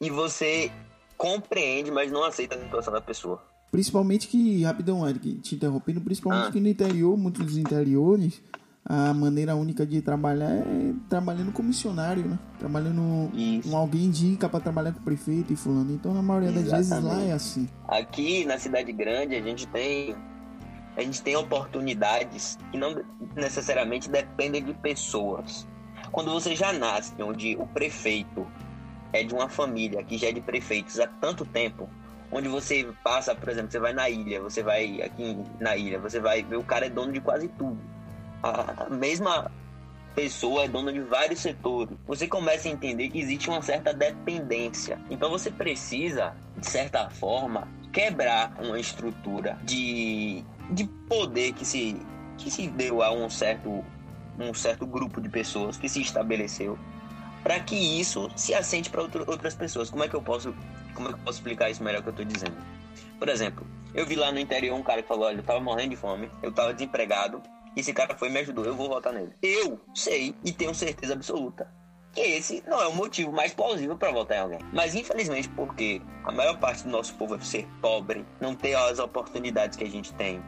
E 0.00 0.10
você 0.10 0.70
compreende, 1.16 1.90
mas 1.90 2.10
não 2.10 2.24
aceita 2.24 2.54
a 2.56 2.58
situação 2.58 2.92
da 2.92 3.00
pessoa. 3.00 3.42
Principalmente 3.70 4.28
que, 4.28 4.62
rapidão, 4.62 5.06
Eric, 5.06 5.34
te 5.40 5.54
interrompendo, 5.56 6.00
principalmente 6.00 6.48
Ah. 6.48 6.52
que 6.52 6.60
no 6.60 6.68
interior, 6.68 7.16
muitos 7.18 7.44
dos 7.44 7.56
interiores, 7.58 8.40
a 8.84 9.12
maneira 9.12 9.54
única 9.54 9.86
de 9.86 10.00
trabalhar 10.00 10.50
é 10.50 10.94
trabalhando 11.08 11.52
com 11.52 11.62
missionário, 11.62 12.24
né? 12.24 12.38
Trabalhando 12.58 13.30
Isso. 13.34 13.70
com 13.70 13.76
alguém 13.76 14.04
indica 14.04 14.48
pra 14.48 14.60
trabalhar 14.60 14.92
com 14.92 15.00
o 15.00 15.02
prefeito 15.02 15.52
e 15.52 15.56
fulano. 15.56 15.92
Então, 15.92 16.14
na 16.14 16.22
maioria 16.22 16.52
das 16.52 16.70
vezes 16.70 16.90
lá 16.90 16.98
Exatamente. 16.98 17.30
é 17.30 17.32
assim. 17.32 17.68
Aqui 17.86 18.44
na 18.46 18.58
cidade 18.58 18.92
grande 18.92 19.34
a 19.34 19.42
gente 19.42 19.66
tem 19.68 20.16
a 20.96 21.02
gente 21.02 21.22
tem 21.22 21.36
oportunidades 21.36 22.58
que 22.72 22.78
não 22.78 23.04
necessariamente 23.36 24.10
dependem 24.10 24.64
de 24.64 24.74
pessoas. 24.74 25.66
Quando 26.10 26.32
você 26.32 26.56
já 26.56 26.72
nasce 26.72 27.14
onde 27.22 27.56
o 27.56 27.66
prefeito 27.66 28.46
é 29.12 29.22
de 29.22 29.32
uma 29.32 29.48
família 29.48 30.02
que 30.02 30.18
já 30.18 30.28
é 30.28 30.32
de 30.32 30.40
prefeitos 30.40 30.98
há 30.98 31.06
tanto 31.06 31.44
tempo, 31.44 31.88
onde 32.32 32.48
você 32.48 32.88
passa, 33.04 33.34
por 33.34 33.48
exemplo, 33.48 33.70
você 33.70 33.78
vai 33.78 33.92
na 33.92 34.08
ilha, 34.10 34.40
você 34.40 34.62
vai 34.62 35.00
aqui 35.02 35.36
na 35.60 35.76
ilha, 35.76 35.98
você 35.98 36.18
vai 36.18 36.42
ver 36.42 36.56
o 36.56 36.64
cara 36.64 36.86
é 36.86 36.90
dono 36.90 37.12
de 37.12 37.20
quase 37.20 37.48
tudo. 37.48 37.78
A 38.42 38.88
mesma 38.90 39.50
pessoa 40.14 40.64
é 40.64 40.68
dona 40.68 40.92
de 40.92 41.00
vários 41.00 41.40
setores. 41.40 41.96
Você 42.06 42.26
começa 42.26 42.68
a 42.68 42.70
entender 42.70 43.08
que 43.08 43.20
existe 43.20 43.48
uma 43.48 43.62
certa 43.62 43.92
dependência. 43.92 45.00
Então 45.10 45.30
você 45.30 45.50
precisa, 45.50 46.34
de 46.56 46.66
certa 46.66 47.08
forma, 47.10 47.68
quebrar 47.92 48.52
uma 48.60 48.78
estrutura 48.78 49.58
de, 49.62 50.44
de 50.70 50.84
poder 51.08 51.52
que 51.52 51.64
se, 51.64 52.00
que 52.36 52.50
se 52.50 52.66
deu 52.68 53.02
a 53.02 53.12
um 53.12 53.30
certo, 53.30 53.84
um 54.38 54.52
certo 54.54 54.86
grupo 54.86 55.20
de 55.20 55.28
pessoas 55.28 55.76
que 55.76 55.88
se 55.88 56.00
estabeleceu 56.00 56.78
para 57.42 57.60
que 57.60 57.76
isso 57.76 58.30
se 58.36 58.54
assente 58.54 58.90
para 58.90 59.02
outras 59.02 59.54
pessoas. 59.54 59.88
Como 59.88 60.04
é 60.04 60.08
que 60.08 60.14
eu 60.14 60.22
posso 60.22 60.54
como 60.94 61.08
é 61.08 61.12
que 61.12 61.18
eu 61.18 61.24
posso 61.24 61.38
explicar 61.38 61.70
isso 61.70 61.82
melhor 61.82 62.02
que 62.02 62.08
eu 62.08 62.10
estou 62.10 62.24
dizendo? 62.24 62.56
Por 63.18 63.28
exemplo, 63.28 63.66
eu 63.94 64.04
vi 64.04 64.16
lá 64.16 64.32
no 64.32 64.38
interior 64.38 64.76
um 64.76 64.82
cara 64.82 65.02
que 65.02 65.08
falou: 65.08 65.26
olha, 65.26 65.38
eu 65.38 65.42
tava 65.42 65.60
morrendo 65.60 65.90
de 65.90 65.96
fome, 65.96 66.28
eu 66.42 66.52
tava 66.52 66.74
desempregado, 66.74 67.40
esse 67.78 67.92
cara 67.92 68.16
foi 68.16 68.28
e 68.28 68.32
me 68.32 68.40
ajudou, 68.40 68.64
eu 68.64 68.74
vou 68.74 68.88
votar 68.88 69.12
nele. 69.12 69.32
Eu 69.42 69.80
sei 69.94 70.34
e 70.44 70.52
tenho 70.52 70.74
certeza 70.74 71.14
absoluta 71.14 71.70
que 72.12 72.20
esse 72.20 72.64
não 72.66 72.80
é 72.80 72.86
o 72.88 72.94
motivo 72.94 73.32
mais 73.32 73.54
plausível 73.54 73.96
para 73.96 74.10
votar 74.10 74.38
em 74.38 74.40
alguém. 74.40 74.58
Mas 74.72 74.94
infelizmente, 74.94 75.48
porque 75.50 76.02
a 76.24 76.32
maior 76.32 76.58
parte 76.58 76.82
do 76.82 76.90
nosso 76.90 77.14
povo 77.14 77.36
é 77.36 77.40
ser 77.40 77.68
pobre, 77.80 78.24
não 78.40 78.54
ter 78.54 78.74
as 78.74 78.98
oportunidades 78.98 79.76
que 79.76 79.84
a 79.84 79.90
gente 79.90 80.12
tem. 80.14 80.42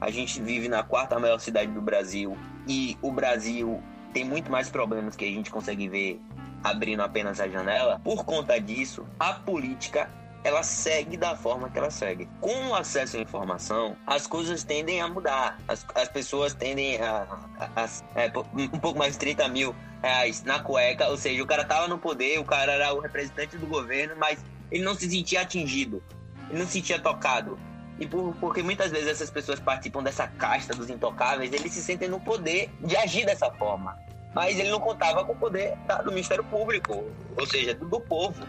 A 0.00 0.10
gente 0.10 0.40
vive 0.40 0.68
na 0.68 0.82
quarta 0.82 1.18
maior 1.18 1.40
cidade 1.40 1.72
do 1.72 1.80
Brasil 1.80 2.36
e 2.68 2.96
o 3.02 3.10
Brasil 3.10 3.82
tem 4.12 4.24
muito 4.24 4.50
mais 4.50 4.70
problemas 4.70 5.16
que 5.16 5.24
a 5.24 5.28
gente 5.28 5.50
consegue 5.50 5.88
ver 5.88 6.20
abrindo 6.62 7.02
apenas 7.02 7.40
a 7.40 7.48
janela. 7.48 8.00
Por 8.04 8.24
conta 8.24 8.60
disso, 8.60 9.04
a 9.18 9.32
política 9.32 10.08
ela 10.44 10.62
segue 10.62 11.16
da 11.16 11.34
forma 11.36 11.68
que 11.68 11.78
ela 11.78 11.90
segue. 11.90 12.28
Com 12.40 12.68
o 12.68 12.74
acesso 12.74 13.16
à 13.16 13.20
informação, 13.20 13.96
as 14.06 14.26
coisas 14.26 14.62
tendem 14.64 15.00
a 15.00 15.08
mudar. 15.08 15.58
As, 15.66 15.84
as 15.94 16.08
pessoas 16.08 16.54
tendem 16.54 17.00
a, 17.00 17.26
a- 17.58 17.82
a- 17.84 17.88
é, 18.20 18.32
um 18.54 18.78
pouco 18.78 18.98
mais 18.98 19.12
de 19.14 19.18
30 19.18 19.48
mil 19.48 19.74
reais 20.02 20.42
na 20.44 20.60
cueca, 20.60 21.08
ou 21.08 21.16
seja, 21.16 21.42
o 21.42 21.46
cara 21.46 21.64
tava 21.64 21.88
no 21.88 21.98
poder, 21.98 22.38
o 22.38 22.44
cara 22.44 22.72
era 22.72 22.94
o 22.94 23.00
representante 23.00 23.56
do 23.56 23.66
governo, 23.66 24.14
mas 24.16 24.38
ele 24.70 24.84
não 24.84 24.94
se 24.94 25.10
sentia 25.10 25.40
atingido, 25.42 26.02
ele 26.48 26.60
não 26.60 26.66
se 26.66 26.74
sentia 26.74 27.00
tocado. 27.00 27.58
E 27.98 28.06
por, 28.06 28.32
porque 28.36 28.62
muitas 28.62 28.92
vezes 28.92 29.08
essas 29.08 29.28
pessoas 29.28 29.58
participam 29.58 30.04
dessa 30.04 30.28
casta 30.28 30.72
dos 30.72 30.88
intocáveis, 30.88 31.52
eles 31.52 31.72
se 31.72 31.82
sentem 31.82 32.08
no 32.08 32.20
poder 32.20 32.70
de 32.80 32.96
agir 32.96 33.26
dessa 33.26 33.50
forma. 33.50 33.98
Mas 34.32 34.56
ele 34.56 34.70
não 34.70 34.78
contava 34.78 35.24
com 35.24 35.32
o 35.32 35.36
poder 35.36 35.74
do 36.04 36.12
Ministério 36.12 36.44
Público, 36.44 37.04
ou 37.36 37.46
seja, 37.46 37.74
do, 37.74 37.86
do 37.88 37.98
povo, 38.00 38.46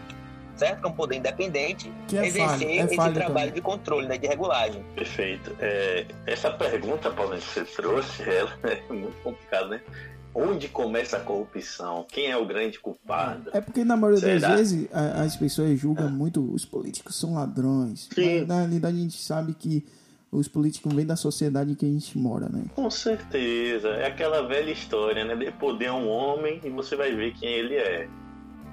certo? 0.60 0.80
Que 0.80 0.86
é 0.86 0.88
um 0.88 0.92
poder 0.94 1.16
independente, 1.16 1.92
Que 2.06 2.16
é 2.18 2.26
exercer 2.26 2.48
falho, 2.48 2.70
é 2.70 2.76
esse 2.84 2.96
falho 2.96 3.14
trabalho 3.14 3.38
também. 3.48 3.52
de 3.54 3.60
controle, 3.60 4.06
né, 4.06 4.16
de 4.18 4.26
regulagem. 4.28 4.84
Perfeito. 4.94 5.56
É, 5.58 6.06
essa 6.26 6.50
pergunta, 6.50 7.10
Paulo, 7.10 7.36
que 7.36 7.42
você 7.42 7.64
trouxe, 7.64 8.22
ela 8.30 8.56
é 8.62 8.92
muito 8.92 9.20
complicada, 9.22 9.66
né? 9.68 9.80
Onde 10.32 10.68
começa 10.68 11.16
a 11.16 11.20
corrupção? 11.20 12.06
Quem 12.08 12.30
é 12.30 12.36
o 12.36 12.46
grande 12.46 12.78
culpado? 12.78 13.50
É 13.52 13.60
porque 13.60 13.82
na 13.84 13.96
maioria 13.96 14.20
das 14.20 14.40
Será? 14.42 14.54
vezes 14.54 14.88
a- 14.92 15.22
as 15.22 15.34
pessoas 15.34 15.76
julgam 15.76 16.08
muito 16.08 16.40
os 16.54 16.64
políticos 16.64 17.16
são 17.18 17.34
ladrões. 17.34 18.08
Sim. 18.14 18.38
Mas 18.38 18.46
na 18.46 18.58
realidade 18.60 18.96
a 18.96 19.00
gente 19.00 19.20
sabe 19.20 19.54
que 19.54 19.84
os 20.30 20.46
políticos 20.46 20.92
vêm 20.94 21.04
da 21.04 21.16
sociedade 21.16 21.74
que 21.74 21.84
a 21.84 21.88
gente 21.88 22.16
mora, 22.16 22.48
né? 22.48 22.62
Com 22.76 22.88
certeza. 22.88 23.88
É 23.88 24.06
aquela 24.06 24.46
velha 24.46 24.70
história, 24.70 25.24
né? 25.24 25.34
Dê 25.34 25.50
poder 25.50 25.86
a 25.86 25.94
um 25.94 26.08
homem 26.08 26.60
e 26.62 26.70
você 26.70 26.94
vai 26.94 27.12
ver 27.12 27.32
quem 27.34 27.48
ele 27.48 27.74
é. 27.74 28.08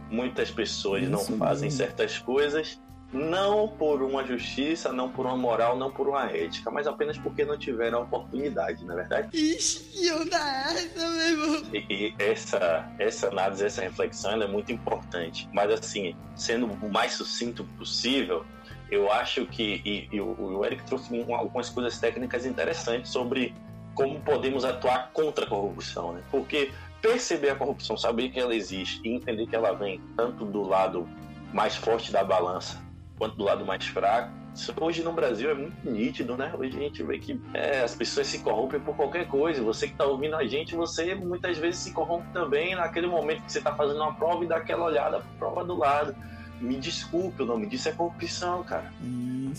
Muitas 0.09 0.49
pessoas 0.51 1.07
não 1.09 1.19
Isso 1.21 1.37
fazem 1.37 1.69
mesmo. 1.69 1.77
certas 1.77 2.17
coisas 2.17 2.79
não 3.13 3.69
por 3.69 4.01
uma 4.01 4.25
justiça, 4.25 4.91
não 4.91 5.09
por 5.09 5.25
uma 5.25 5.37
moral, 5.37 5.77
não 5.77 5.89
por 5.89 6.09
uma 6.09 6.25
ética, 6.29 6.69
mas 6.69 6.85
apenas 6.85 7.17
porque 7.17 7.45
não 7.45 7.57
tiveram 7.57 8.01
oportunidade, 8.01 8.83
na 8.83 8.95
verdade. 8.95 9.29
Ixi, 9.33 10.05
eu 10.07 10.29
dá 10.29 10.71
essa, 10.73 11.09
meu 11.09 11.21
irmão. 11.21 11.63
E, 11.73 12.13
essa, 12.19 12.85
essa 12.99 13.29
análise, 13.29 13.63
essa 13.65 13.81
reflexão 13.81 14.31
ela 14.31 14.43
é 14.43 14.47
muito 14.47 14.73
importante. 14.73 15.47
Mas, 15.53 15.71
assim, 15.71 16.17
sendo 16.35 16.65
o 16.65 16.91
mais 16.91 17.13
sucinto 17.13 17.63
possível, 17.77 18.45
eu 18.91 19.09
acho 19.09 19.45
que. 19.45 19.81
E, 19.85 20.09
e 20.13 20.19
o, 20.19 20.35
o 20.57 20.65
Eric 20.65 20.83
trouxe 20.83 21.13
um- 21.13 21.33
algumas 21.33 21.69
coisas 21.69 21.97
técnicas 21.97 22.45
interessantes 22.45 23.09
sobre 23.09 23.53
como 23.95 24.19
podemos 24.19 24.65
atuar 24.65 25.11
contra 25.13 25.45
a 25.45 25.47
corrupção, 25.47 26.11
né? 26.11 26.21
Porque 26.29 26.71
perceber 27.01 27.49
a 27.51 27.55
corrupção, 27.55 27.97
saber 27.97 28.29
que 28.29 28.39
ela 28.39 28.55
existe 28.55 29.01
e 29.03 29.13
entender 29.13 29.47
que 29.47 29.55
ela 29.55 29.73
vem 29.73 30.01
tanto 30.15 30.45
do 30.45 30.63
lado 30.63 31.07
mais 31.53 31.75
forte 31.75 32.11
da 32.11 32.23
balança 32.23 32.81
quanto 33.17 33.35
do 33.35 33.43
lado 33.43 33.65
mais 33.65 33.85
fraco. 33.85 34.31
Isso 34.53 34.73
hoje 34.81 35.03
no 35.03 35.13
Brasil 35.13 35.51
é 35.51 35.53
muito 35.53 35.89
nítido, 35.89 36.35
né? 36.35 36.51
Hoje 36.57 36.75
a 36.75 36.81
gente 36.81 37.03
vê 37.03 37.19
que 37.19 37.39
é, 37.53 37.81
as 37.81 37.93
pessoas 37.93 38.25
se 38.25 38.39
corrompem 38.39 38.79
por 38.79 38.95
qualquer 38.95 39.27
coisa. 39.27 39.61
Você 39.61 39.85
que 39.85 39.93
está 39.93 40.05
ouvindo 40.05 40.35
a 40.35 40.45
gente, 40.47 40.75
você 40.75 41.13
muitas 41.13 41.59
vezes 41.59 41.79
se 41.81 41.93
corrompe 41.93 42.27
também 42.33 42.75
naquele 42.75 43.05
momento 43.05 43.43
que 43.43 43.51
você 43.51 43.59
está 43.59 43.75
fazendo 43.75 44.01
uma 44.01 44.15
prova 44.15 44.43
e 44.43 44.47
dá 44.47 44.57
aquela 44.57 44.85
olhada 44.85 45.23
prova 45.37 45.63
do 45.63 45.77
lado. 45.77 46.15
Me 46.59 46.77
desculpe, 46.77 47.43
o 47.43 47.45
nome 47.45 47.67
disso 47.67 47.89
é 47.89 47.91
corrupção, 47.91 48.63
cara. 48.63 48.91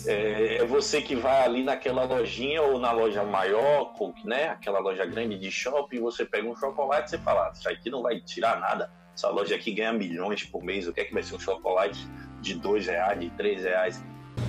É, 0.07 0.57
é 0.57 0.67
você 0.67 1.01
que 1.01 1.15
vai 1.15 1.45
ali 1.45 1.63
naquela 1.63 2.05
lojinha 2.05 2.63
ou 2.63 2.79
na 2.79 2.91
loja 2.91 3.23
maior, 3.25 3.95
né? 4.25 4.49
Aquela 4.49 4.81
loja 4.81 5.07
grande 5.07 5.39
de 5.39 5.51
shopping, 5.51 6.01
você 6.01 6.25
pega 6.25 6.49
um 6.49 6.57
chocolate 6.57 7.07
e 7.07 7.11
você 7.11 7.19
fala, 7.19 7.49
"Ah, 7.49 7.53
isso 7.55 7.69
aqui 7.69 7.89
não 7.91 8.03
vai 8.03 8.21
tirar 8.21 8.59
nada. 8.61 8.91
Essa 9.15 9.29
loja 9.31 9.55
aqui 9.55 9.73
ganha 9.73 9.93
milhões 9.93 10.45
por 10.45 10.63
mês, 10.63 10.87
o 10.87 10.93
que 10.93 11.01
é 11.01 11.05
que 11.05 11.15
vai 11.15 11.23
ser 11.23 11.35
um 11.35 11.41
chocolate 11.41 12.07
de 12.41 12.55
dois 12.55 12.87
reais, 12.87 13.19
de 13.21 13.31
três 13.31 13.65
reais? 13.65 14.05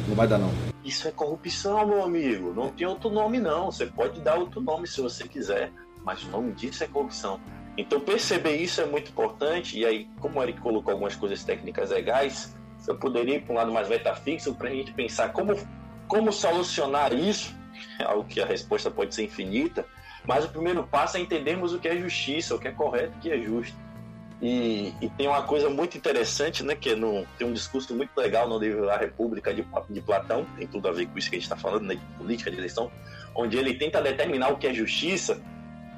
Não 0.07 0.15
vai 0.15 0.27
dar, 0.27 0.37
não. 0.37 0.51
Isso 0.83 1.07
é 1.07 1.11
corrupção, 1.11 1.85
meu 1.85 2.03
amigo. 2.03 2.53
Não 2.53 2.69
tem 2.69 2.87
outro 2.87 3.09
nome, 3.09 3.39
não. 3.39 3.71
Você 3.71 3.85
pode 3.85 4.21
dar 4.21 4.35
outro 4.35 4.61
nome 4.61 4.87
se 4.87 5.01
você 5.01 5.27
quiser, 5.27 5.71
mas 6.03 6.23
o 6.23 6.29
nome 6.29 6.51
disso 6.53 6.83
é 6.83 6.87
corrupção. 6.87 7.39
Então, 7.77 7.99
perceber 7.99 8.57
isso 8.57 8.81
é 8.81 8.85
muito 8.85 9.11
importante. 9.11 9.79
E 9.79 9.85
aí, 9.85 10.07
como 10.19 10.39
o 10.39 10.43
Eric 10.43 10.59
colocou 10.59 10.91
algumas 10.91 11.15
coisas 11.15 11.43
técnicas 11.43 11.91
legais, 11.91 12.55
eu 12.87 12.97
poderia 12.97 13.35
ir 13.35 13.41
para 13.41 13.53
um 13.53 13.57
lado 13.57 13.71
mais 13.71 13.87
metafixo 13.87 14.53
para 14.55 14.69
a 14.69 14.71
gente 14.71 14.91
pensar 14.93 15.31
como, 15.31 15.55
como 16.07 16.31
solucionar 16.31 17.13
isso. 17.13 17.55
Algo 18.05 18.25
que 18.25 18.41
a 18.41 18.45
resposta 18.45 18.91
pode 18.91 19.15
ser 19.15 19.23
infinita, 19.23 19.85
mas 20.25 20.45
o 20.45 20.49
primeiro 20.49 20.83
passo 20.83 21.17
é 21.17 21.19
entendermos 21.19 21.73
o 21.73 21.79
que 21.79 21.87
é 21.87 21.97
justiça, 21.97 22.55
o 22.55 22.59
que 22.59 22.67
é 22.67 22.71
correto, 22.71 23.17
o 23.17 23.21
que 23.21 23.31
é 23.31 23.37
justo. 23.39 23.75
E, 24.41 24.93
e 25.01 25.09
tem 25.09 25.27
uma 25.27 25.41
coisa 25.43 25.69
muito 25.69 25.97
interessante, 25.97 26.63
né? 26.63 26.73
Que 26.73 26.91
é 26.91 26.95
no, 26.95 27.25
tem 27.37 27.45
um 27.45 27.51
discurso 27.51 27.93
muito 27.93 28.11
legal 28.17 28.47
no 28.47 28.57
livro 28.57 28.89
A 28.89 28.97
República 28.97 29.53
de, 29.53 29.65
de 29.89 30.01
Platão, 30.01 30.45
tem 30.57 30.65
tudo 30.65 30.87
a 30.87 30.91
ver 30.91 31.07
com 31.07 31.17
isso 31.17 31.29
que 31.29 31.35
a 31.35 31.39
gente 31.39 31.45
está 31.45 31.57
falando, 31.57 31.83
né? 31.83 31.95
De 31.95 32.17
política, 32.17 32.49
de 32.49 32.57
eleição, 32.57 32.89
onde 33.35 33.57
ele 33.57 33.73
tenta 33.73 34.01
determinar 34.01 34.49
o 34.49 34.57
que 34.57 34.67
é 34.67 34.73
justiça. 34.73 35.41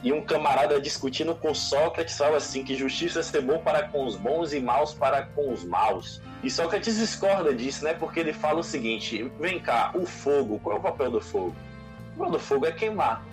E 0.04 0.12
um 0.12 0.22
camarada 0.22 0.82
discutindo 0.82 1.36
com 1.36 1.54
Sócrates 1.54 2.18
fala 2.18 2.38
assim: 2.38 2.64
que 2.64 2.76
justiça 2.76 3.22
é 3.38 3.42
bom 3.42 3.60
para 3.60 3.88
com 3.88 4.06
os 4.06 4.16
bons 4.16 4.52
e 4.52 4.60
maus 4.60 4.94
para 4.94 5.24
com 5.28 5.54
os 5.54 5.64
maus. 5.64 6.22
E 6.44 6.50
Sócrates 6.50 6.98
discorda 6.98 7.54
disso, 7.54 7.84
né? 7.84 7.94
Porque 7.94 8.20
ele 8.20 8.34
fala 8.34 8.62
o 8.62 8.64
seguinte: 8.64 9.32
vem 9.40 9.60
cá, 9.60 9.92
o 9.94 10.06
fogo, 10.06 10.60
qual 10.60 10.78
é 10.78 10.80
o 10.80 10.82
papel 10.82 11.12
do 11.12 11.22
fogo? 11.22 11.56
O 12.16 12.18
papel 12.18 12.32
do 12.32 12.40
fogo 12.40 12.66
é 12.66 12.72
queimar. 12.72 13.24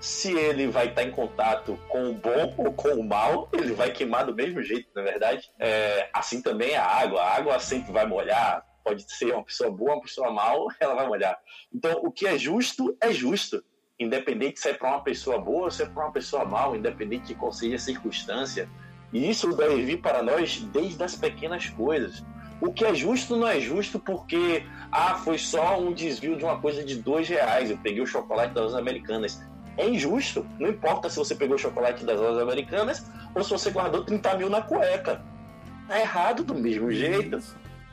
se 0.00 0.32
ele 0.32 0.66
vai 0.66 0.88
estar 0.88 1.04
em 1.04 1.10
contato 1.10 1.78
com 1.88 2.10
o 2.10 2.14
bom 2.14 2.54
ou 2.58 2.72
com 2.72 2.94
o 2.94 3.04
mal, 3.04 3.48
ele 3.52 3.72
vai 3.72 3.92
queimar 3.92 4.26
do 4.26 4.34
mesmo 4.34 4.60
jeito, 4.62 4.88
na 4.96 5.02
é 5.02 5.04
verdade. 5.04 5.50
É, 5.58 6.08
assim 6.12 6.42
também 6.42 6.74
a 6.74 6.84
água. 6.84 7.22
A 7.22 7.36
água 7.36 7.60
sempre 7.60 7.92
vai 7.92 8.06
molhar. 8.06 8.66
Pode 8.82 9.04
ser 9.12 9.34
uma 9.34 9.44
pessoa 9.44 9.70
boa, 9.70 9.94
uma 9.94 10.02
pessoa 10.02 10.32
mal, 10.32 10.66
ela 10.80 10.94
vai 10.94 11.06
molhar. 11.06 11.38
Então, 11.72 12.00
o 12.02 12.10
que 12.10 12.26
é 12.26 12.36
justo 12.36 12.96
é 13.00 13.12
justo. 13.12 13.62
Independente 14.00 14.60
se 14.60 14.68
é 14.68 14.74
para 14.74 14.90
uma 14.90 15.00
pessoa 15.00 15.38
boa 15.38 15.64
ou 15.64 15.70
se 15.70 15.82
é 15.82 15.86
para 15.86 16.04
uma 16.04 16.12
pessoa 16.12 16.44
mal, 16.44 16.76
independente 16.76 17.28
de 17.28 17.34
qual 17.34 17.52
seja 17.52 17.74
a 17.76 17.78
circunstância. 17.80 18.68
E 19.12 19.28
isso 19.28 19.54
deve 19.56 19.82
vir 19.84 20.00
para 20.00 20.22
nós 20.22 20.60
desde 20.72 21.02
as 21.02 21.16
pequenas 21.16 21.68
coisas. 21.70 22.24
O 22.60 22.72
que 22.72 22.84
é 22.84 22.94
justo 22.94 23.36
não 23.36 23.48
é 23.48 23.60
justo 23.60 23.98
porque, 23.98 24.64
ah, 24.92 25.14
foi 25.16 25.38
só 25.38 25.80
um 25.80 25.92
desvio 25.92 26.36
de 26.36 26.44
uma 26.44 26.60
coisa 26.60 26.84
de 26.84 26.96
dois 26.96 27.28
reais. 27.28 27.70
Eu 27.70 27.78
peguei 27.78 28.00
o 28.00 28.06
chocolate 28.06 28.52
das 28.52 28.74
americanas. 28.74 29.42
É 29.76 29.88
injusto. 29.88 30.46
Não 30.58 30.68
importa 30.68 31.08
se 31.08 31.16
você 31.16 31.34
pegou 31.34 31.56
o 31.56 31.58
chocolate 31.58 32.04
das 32.04 32.20
lojas 32.20 32.42
americanas 32.42 33.10
ou 33.34 33.42
se 33.42 33.50
você 33.50 33.70
guardou 33.70 34.04
30 34.04 34.36
mil 34.36 34.50
na 34.50 34.62
cueca. 34.62 35.22
É 35.88 36.00
errado 36.00 36.44
do 36.44 36.54
mesmo 36.54 36.90
jeito. 36.92 37.38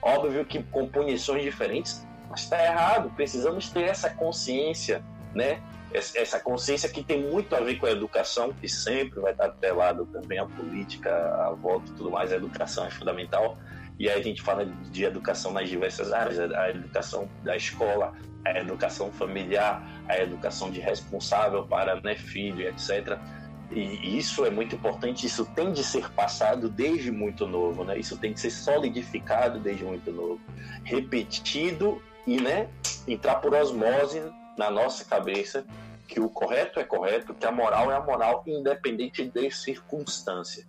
Óbvio 0.01 0.45
que 0.45 0.61
com 0.63 0.87
punições 0.87 1.43
diferentes, 1.43 2.05
mas 2.29 2.41
está 2.41 2.63
errado. 2.63 3.11
Precisamos 3.15 3.69
ter 3.69 3.83
essa 3.83 4.09
consciência, 4.09 5.03
né? 5.33 5.61
Essa 5.95 6.39
consciência 6.39 6.89
que 6.89 7.03
tem 7.03 7.21
muito 7.21 7.55
a 7.55 7.59
ver 7.59 7.75
com 7.75 7.85
a 7.85 7.91
educação, 7.91 8.51
que 8.53 8.67
sempre 8.67 9.19
vai 9.19 9.31
estar 9.31 9.45
atrelado 9.45 10.05
também 10.07 10.37
à 10.37 10.45
política, 10.45 11.09
a 11.09 11.51
voto 11.51 11.91
e 11.91 11.95
tudo 11.95 12.11
mais. 12.11 12.31
A 12.31 12.35
educação 12.35 12.85
é 12.85 12.91
fundamental. 12.91 13.57
E 13.97 14.09
aí 14.09 14.19
a 14.19 14.23
gente 14.23 14.41
fala 14.41 14.65
de 14.65 15.05
educação 15.05 15.53
nas 15.53 15.69
diversas 15.69 16.11
áreas, 16.11 16.37
a 16.51 16.69
educação 16.69 17.29
da 17.43 17.55
escola, 17.55 18.13
a 18.45 18.59
educação 18.59 19.11
familiar, 19.11 19.87
a 20.07 20.17
educação 20.19 20.69
de 20.69 20.79
responsável 20.79 21.65
para 21.65 22.01
né, 22.01 22.15
filho, 22.15 22.67
etc. 22.67 23.17
E 23.71 24.17
isso 24.17 24.45
é 24.45 24.49
muito 24.49 24.75
importante, 24.75 25.25
isso 25.25 25.45
tem 25.55 25.71
de 25.71 25.83
ser 25.83 26.09
passado 26.11 26.69
desde 26.69 27.11
muito 27.11 27.47
novo, 27.47 27.83
né? 27.83 27.97
Isso 27.97 28.17
tem 28.17 28.33
que 28.33 28.39
ser 28.39 28.51
solidificado 28.51 29.59
desde 29.59 29.83
muito 29.83 30.11
novo, 30.11 30.39
repetido 30.83 32.01
e, 32.27 32.39
né, 32.39 32.69
entrar 33.07 33.35
por 33.35 33.53
osmose 33.53 34.21
na 34.57 34.69
nossa 34.69 35.03
cabeça 35.03 35.65
que 36.07 36.19
o 36.19 36.29
correto 36.29 36.79
é 36.79 36.83
correto, 36.83 37.33
que 37.33 37.45
a 37.45 37.51
moral 37.51 37.91
é 37.91 37.95
a 37.95 38.01
moral, 38.01 38.43
independente 38.45 39.25
de 39.25 39.51
circunstância 39.51 40.65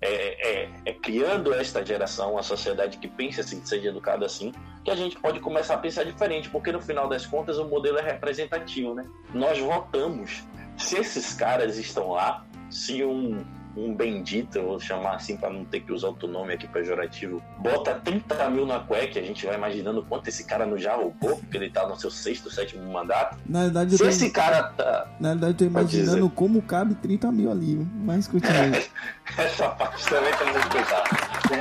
é, 0.00 0.64
é, 0.64 0.70
é, 0.84 0.92
criando 0.92 1.54
esta 1.54 1.84
geração, 1.84 2.32
uma 2.32 2.42
sociedade 2.42 2.98
que 2.98 3.08
pensa 3.08 3.40
assim, 3.40 3.60
que 3.60 3.68
seja 3.68 3.88
educada 3.88 4.26
assim, 4.26 4.52
que 4.84 4.90
a 4.90 4.94
gente 4.94 5.18
pode 5.18 5.40
começar 5.40 5.74
a 5.74 5.78
pensar 5.78 6.04
diferente, 6.04 6.50
porque 6.50 6.70
no 6.70 6.80
final 6.80 7.08
das 7.08 7.24
contas 7.24 7.58
o 7.58 7.66
modelo 7.66 7.98
é 7.98 8.02
representativo, 8.02 8.94
né? 8.94 9.04
Nós 9.32 9.58
votamos. 9.58 10.44
Se 10.76 10.98
esses 10.98 11.32
caras 11.32 11.78
estão 11.78 12.10
lá, 12.10 12.44
se 12.70 13.02
um 13.02 13.42
um 13.76 13.94
bendito, 13.94 14.62
vou 14.62 14.80
chamar 14.80 15.16
assim 15.16 15.36
para 15.36 15.50
não 15.50 15.64
ter 15.64 15.80
que 15.80 15.92
usar 15.92 16.08
outro 16.08 16.26
nome 16.26 16.54
aqui 16.54 16.66
pejorativo, 16.66 17.42
bota 17.58 17.94
30 17.94 18.50
mil 18.50 18.64
na 18.66 18.80
cueca, 18.80 19.20
a 19.20 19.22
gente 19.22 19.44
vai 19.44 19.54
imaginando 19.54 20.02
quanto 20.02 20.28
esse 20.28 20.44
cara 20.44 20.64
não 20.64 20.78
já 20.78 20.96
roubou, 20.96 21.36
porque 21.36 21.56
ele 21.56 21.70
tá 21.70 21.86
no 21.86 21.98
seu 21.98 22.10
sexto, 22.10 22.50
sétimo 22.50 22.90
mandato. 22.90 23.36
Na 23.46 23.64
verdade, 23.64 23.92
Se 23.92 23.98
tô... 23.98 24.08
esse 24.08 24.30
cara 24.30 24.62
tá. 24.64 25.08
Na 25.20 25.30
verdade, 25.30 25.52
eu 25.52 25.58
tô 25.58 25.64
imaginando 25.64 26.30
como 26.30 26.62
cabe 26.62 26.94
30 26.94 27.30
mil 27.32 27.50
ali, 27.50 27.86
mas 27.94 28.26
continua. 28.26 28.54
Essa 29.36 29.68
parte 29.70 30.08
também 30.08 30.32
tem 30.36 30.46
que 30.46 30.52
respeitar. 30.54 31.04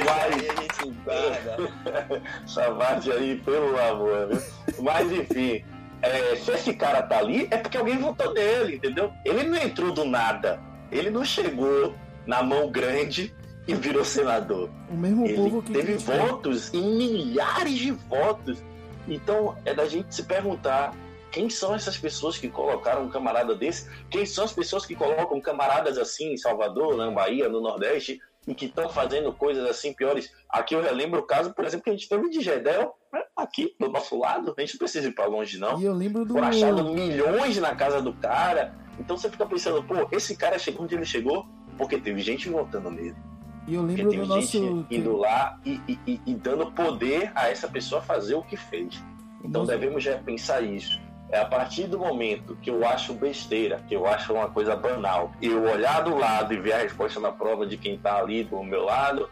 Mas... 0.06 0.46
Essa 2.46 2.72
parte 2.72 3.12
aí, 3.12 3.36
pelo 3.44 3.78
amor, 3.80 4.30
viu? 4.30 4.42
Mas 4.82 5.12
enfim. 5.12 5.64
É, 6.02 6.36
se 6.36 6.52
esse 6.52 6.74
cara 6.74 7.02
tá 7.02 7.18
ali, 7.18 7.48
é 7.50 7.58
porque 7.58 7.78
alguém 7.78 7.98
votou 7.98 8.32
nele, 8.34 8.76
entendeu? 8.76 9.12
Ele 9.24 9.44
não 9.44 9.58
entrou 9.58 9.92
do 9.92 10.06
nada. 10.06 10.60
Ele 10.92 11.10
não 11.10 11.26
chegou 11.26 11.96
na 12.26 12.44
mão 12.44 12.70
grande 12.70 13.34
e 13.68 13.74
virou 13.74 14.06
senador. 14.06 14.70
O 14.90 14.96
mesmo 14.96 15.26
Ele 15.26 15.36
povo 15.36 15.62
que 15.62 15.74
teve 15.74 15.96
votos 15.96 16.74
e 16.74 16.78
milhares 16.78 17.74
de 17.74 17.92
votos. 17.92 18.64
Então 19.08 19.58
é 19.66 19.74
da 19.74 19.86
gente 19.86 20.14
se 20.14 20.24
perguntar 20.24 20.94
quem 21.32 21.50
são 21.50 21.76
essas 21.76 21.98
pessoas 21.98 22.38
que 22.38 22.48
colocaram 22.48 23.04
um 23.04 23.10
camarada 23.10 23.54
desse? 23.54 23.90
Quem 24.10 24.26
são 24.26 24.46
as 24.46 24.54
pessoas 24.54 24.86
que 24.86 24.96
colocam 24.96 25.42
camaradas 25.42 25.98
assim 25.98 26.32
em 26.32 26.38
Salvador, 26.38 26.96
na 26.96 27.12
Bahia, 27.12 27.50
no 27.50 27.60
Nordeste 27.60 28.22
e 28.48 28.56
que 28.56 28.68
estão 28.68 28.88
fazendo 28.88 29.34
coisas 29.34 29.70
assim 29.70 29.94
piores? 29.94 30.32
Aqui 30.48 30.76
eu 30.76 30.82
relembro 30.82 31.20
o 31.20 31.24
caso, 31.24 31.54
por 31.54 31.66
exemplo, 31.66 31.84
que 31.84 31.90
a 31.90 31.94
gente 31.94 32.08
teve 32.08 32.30
de 32.30 32.40
Gedel 32.40 32.96
né, 33.12 33.22
aqui 33.36 33.76
do 33.78 33.90
nosso 33.90 34.18
lado. 34.18 34.54
A 34.58 34.62
gente 34.62 34.76
não 34.76 34.80
precisa 34.80 35.10
ir 35.10 35.12
para 35.12 35.26
longe 35.26 35.58
não. 35.58 35.78
E 35.78 35.84
eu 35.84 35.94
lembro 35.94 36.24
do 36.24 36.36
Foram 36.36 36.48
achados 36.48 36.90
milhões 36.92 37.58
na 37.58 37.76
casa 37.76 38.02
do 38.02 38.14
cara. 38.14 38.74
Então 38.98 39.18
você 39.18 39.30
fica 39.30 39.46
pensando, 39.46 39.84
pô, 39.84 40.08
esse 40.14 40.38
cara 40.38 40.58
chegou 40.58 40.86
onde 40.86 40.96
ele 40.96 41.06
chegou 41.06 41.46
porque 41.78 41.98
teve 41.98 42.22
gente 42.22 42.50
votando 42.50 42.90
nele. 42.90 43.16
E 43.68 43.76
eu 43.76 43.82
lembro 43.82 44.04
porque 44.04 44.18
do 44.18 44.26
nosso. 44.26 44.86
indo 44.92 45.18
lá 45.18 45.58
e, 45.66 45.82
e, 45.88 46.22
e, 46.26 46.34
dando 46.36 46.72
poder 46.72 47.32
a 47.34 47.50
essa 47.50 47.68
pessoa 47.68 48.02
fazer 48.02 48.36
o 48.36 48.44
que 48.44 48.56
fez. 48.56 49.02
Então 49.44 49.62
Nossa. 49.62 49.78
devemos 49.78 50.04
já 50.04 50.18
pensar 50.18 50.62
isso. 50.62 51.00
É 51.30 51.40
a 51.40 51.46
partir 51.46 51.88
do 51.88 51.98
momento 51.98 52.56
que 52.62 52.70
eu 52.70 52.86
acho 52.88 53.14
besteira, 53.14 53.80
que 53.88 53.96
eu 53.96 54.06
acho 54.06 54.32
uma 54.34 54.50
coisa 54.50 54.76
banal, 54.76 55.32
eu 55.42 55.64
olhar 55.64 56.04
do 56.04 56.16
lado 56.16 56.54
e 56.54 56.60
ver 56.60 56.74
a 56.74 56.78
resposta 56.78 57.20
na 57.20 57.32
prova 57.32 57.66
de 57.66 57.78
quem 57.78 57.98
tá 57.98 58.18
ali 58.18 58.44
do 58.44 58.64
meu 58.64 58.86
lado, 58.86 59.28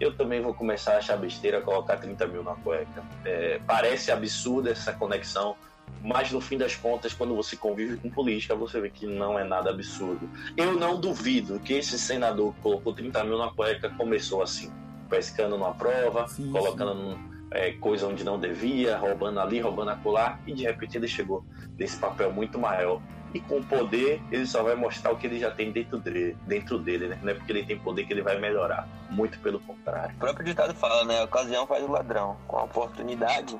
eu 0.00 0.16
também 0.16 0.40
vou 0.40 0.54
começar 0.54 0.94
a 0.94 0.98
achar 0.98 1.16
besteira 1.16 1.60
colocar 1.60 1.98
30 1.98 2.26
mil 2.26 2.42
na 2.42 2.54
cueca. 2.54 3.04
É, 3.24 3.60
parece 3.66 4.10
absurda 4.10 4.70
essa 4.70 4.92
conexão, 4.92 5.54
mas 6.02 6.30
no 6.30 6.40
fim 6.40 6.58
das 6.58 6.76
contas, 6.76 7.14
quando 7.14 7.34
você 7.34 7.56
convive 7.56 7.96
com 7.96 8.10
política, 8.10 8.54
você 8.54 8.80
vê 8.80 8.90
que 8.90 9.06
não 9.06 9.38
é 9.38 9.44
nada 9.44 9.70
absurdo. 9.70 10.28
Eu 10.56 10.72
não 10.74 11.00
duvido 11.00 11.58
que 11.60 11.72
esse 11.72 11.98
senador 11.98 12.52
que 12.54 12.60
colocou 12.60 12.92
30 12.92 13.24
mil 13.24 13.38
na 13.38 13.50
cueca 13.50 13.88
começou 13.90 14.42
assim, 14.42 14.70
pescando 15.08 15.56
numa 15.56 15.72
prova, 15.74 16.28
Sim, 16.28 16.50
colocando 16.52 16.94
num- 16.94 17.34
é, 17.50 17.72
coisa 17.72 18.06
onde 18.06 18.24
não 18.24 18.38
devia, 18.38 18.96
roubando 18.98 19.38
ali, 19.40 19.60
roubando 19.60 19.90
acolá, 19.92 20.38
e 20.46 20.52
de 20.52 20.64
repente 20.64 20.98
ele 20.98 21.06
chegou 21.08 21.44
nesse 21.78 21.96
papel 21.96 22.32
muito 22.32 22.58
maior. 22.58 23.00
E 23.32 23.40
com 23.40 23.58
o 23.58 23.64
poder, 23.64 24.20
ele 24.30 24.46
só 24.46 24.62
vai 24.62 24.74
mostrar 24.76 25.10
o 25.12 25.16
que 25.16 25.26
ele 25.26 25.40
já 25.40 25.50
tem 25.50 25.72
dentro 25.72 25.98
dele, 25.98 26.36
dentro 26.46 26.78
dele, 26.78 27.08
né? 27.08 27.18
Não 27.22 27.30
é 27.30 27.34
porque 27.34 27.50
ele 27.50 27.64
tem 27.64 27.76
poder 27.78 28.04
que 28.06 28.12
ele 28.12 28.22
vai 28.22 28.38
melhorar. 28.38 28.86
Muito 29.10 29.38
pelo 29.40 29.58
contrário. 29.60 30.14
O 30.16 30.18
próprio 30.20 30.44
ditado 30.44 30.72
fala, 30.74 31.04
né? 31.04 31.20
A 31.20 31.24
ocasião 31.24 31.66
faz 31.66 31.82
o 31.82 31.90
ladrão. 31.90 32.36
Com 32.46 32.58
a 32.58 32.62
oportunidade, 32.64 33.58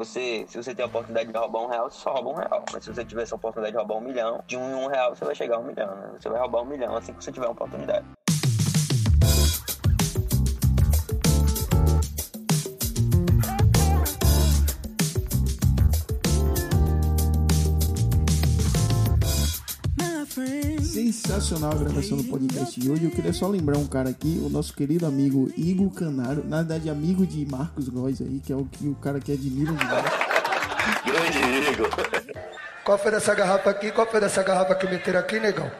você, 0.00 0.46
se 0.48 0.56
você 0.56 0.74
tem 0.74 0.82
a 0.82 0.88
oportunidade 0.88 1.30
de 1.30 1.38
roubar 1.38 1.62
um 1.62 1.66
real, 1.66 1.90
você 1.90 1.98
só 1.98 2.14
rouba 2.14 2.30
um 2.30 2.34
real. 2.34 2.64
Mas 2.72 2.84
se 2.84 2.92
você 2.92 3.04
tiver 3.04 3.22
essa 3.22 3.34
oportunidade 3.34 3.72
de 3.72 3.78
roubar 3.78 3.98
um 3.98 4.00
milhão, 4.00 4.42
de 4.46 4.56
um 4.56 4.70
em 4.70 4.74
um 4.74 4.86
real 4.86 5.14
você 5.14 5.24
vai 5.24 5.34
chegar 5.34 5.56
a 5.56 5.58
um 5.58 5.64
milhão, 5.64 5.94
né? 5.94 6.10
Você 6.18 6.28
vai 6.28 6.40
roubar 6.40 6.62
um 6.62 6.66
milhão 6.66 6.96
assim 6.96 7.12
que 7.12 7.22
você 7.22 7.30
tiver 7.30 7.46
a 7.46 7.50
oportunidade. 7.50 8.06
Sensacional 21.30 21.70
a 21.70 21.76
gravação 21.76 22.16
do 22.16 22.24
podcast 22.24 22.80
de 22.80 22.90
hoje. 22.90 23.04
Eu 23.04 23.10
queria 23.12 23.32
só 23.32 23.46
lembrar 23.46 23.78
um 23.78 23.86
cara 23.86 24.10
aqui, 24.10 24.42
o 24.44 24.50
nosso 24.50 24.74
querido 24.74 25.06
amigo 25.06 25.48
Igor 25.56 25.88
Canaro, 25.90 26.44
na 26.44 26.56
verdade 26.56 26.90
amigo 26.90 27.24
de 27.24 27.46
Marcos 27.46 27.88
Góes 27.88 28.20
aí, 28.20 28.40
que 28.44 28.52
é 28.52 28.56
o 28.56 28.64
que 28.64 28.88
o 28.88 28.96
cara 28.96 29.20
que 29.20 29.30
admira 29.30 29.70
demais. 29.70 30.04
Grande 31.06 31.70
Igor. 31.70 31.88
Qual 32.84 32.98
foi 32.98 33.12
dessa 33.12 33.32
garrafa 33.32 33.70
aqui? 33.70 33.92
Qual 33.92 34.08
foi 34.08 34.18
dessa 34.18 34.42
garrafa 34.42 34.74
que 34.74 34.88
meteram 34.88 35.20
aqui, 35.20 35.38
negão? 35.38 35.70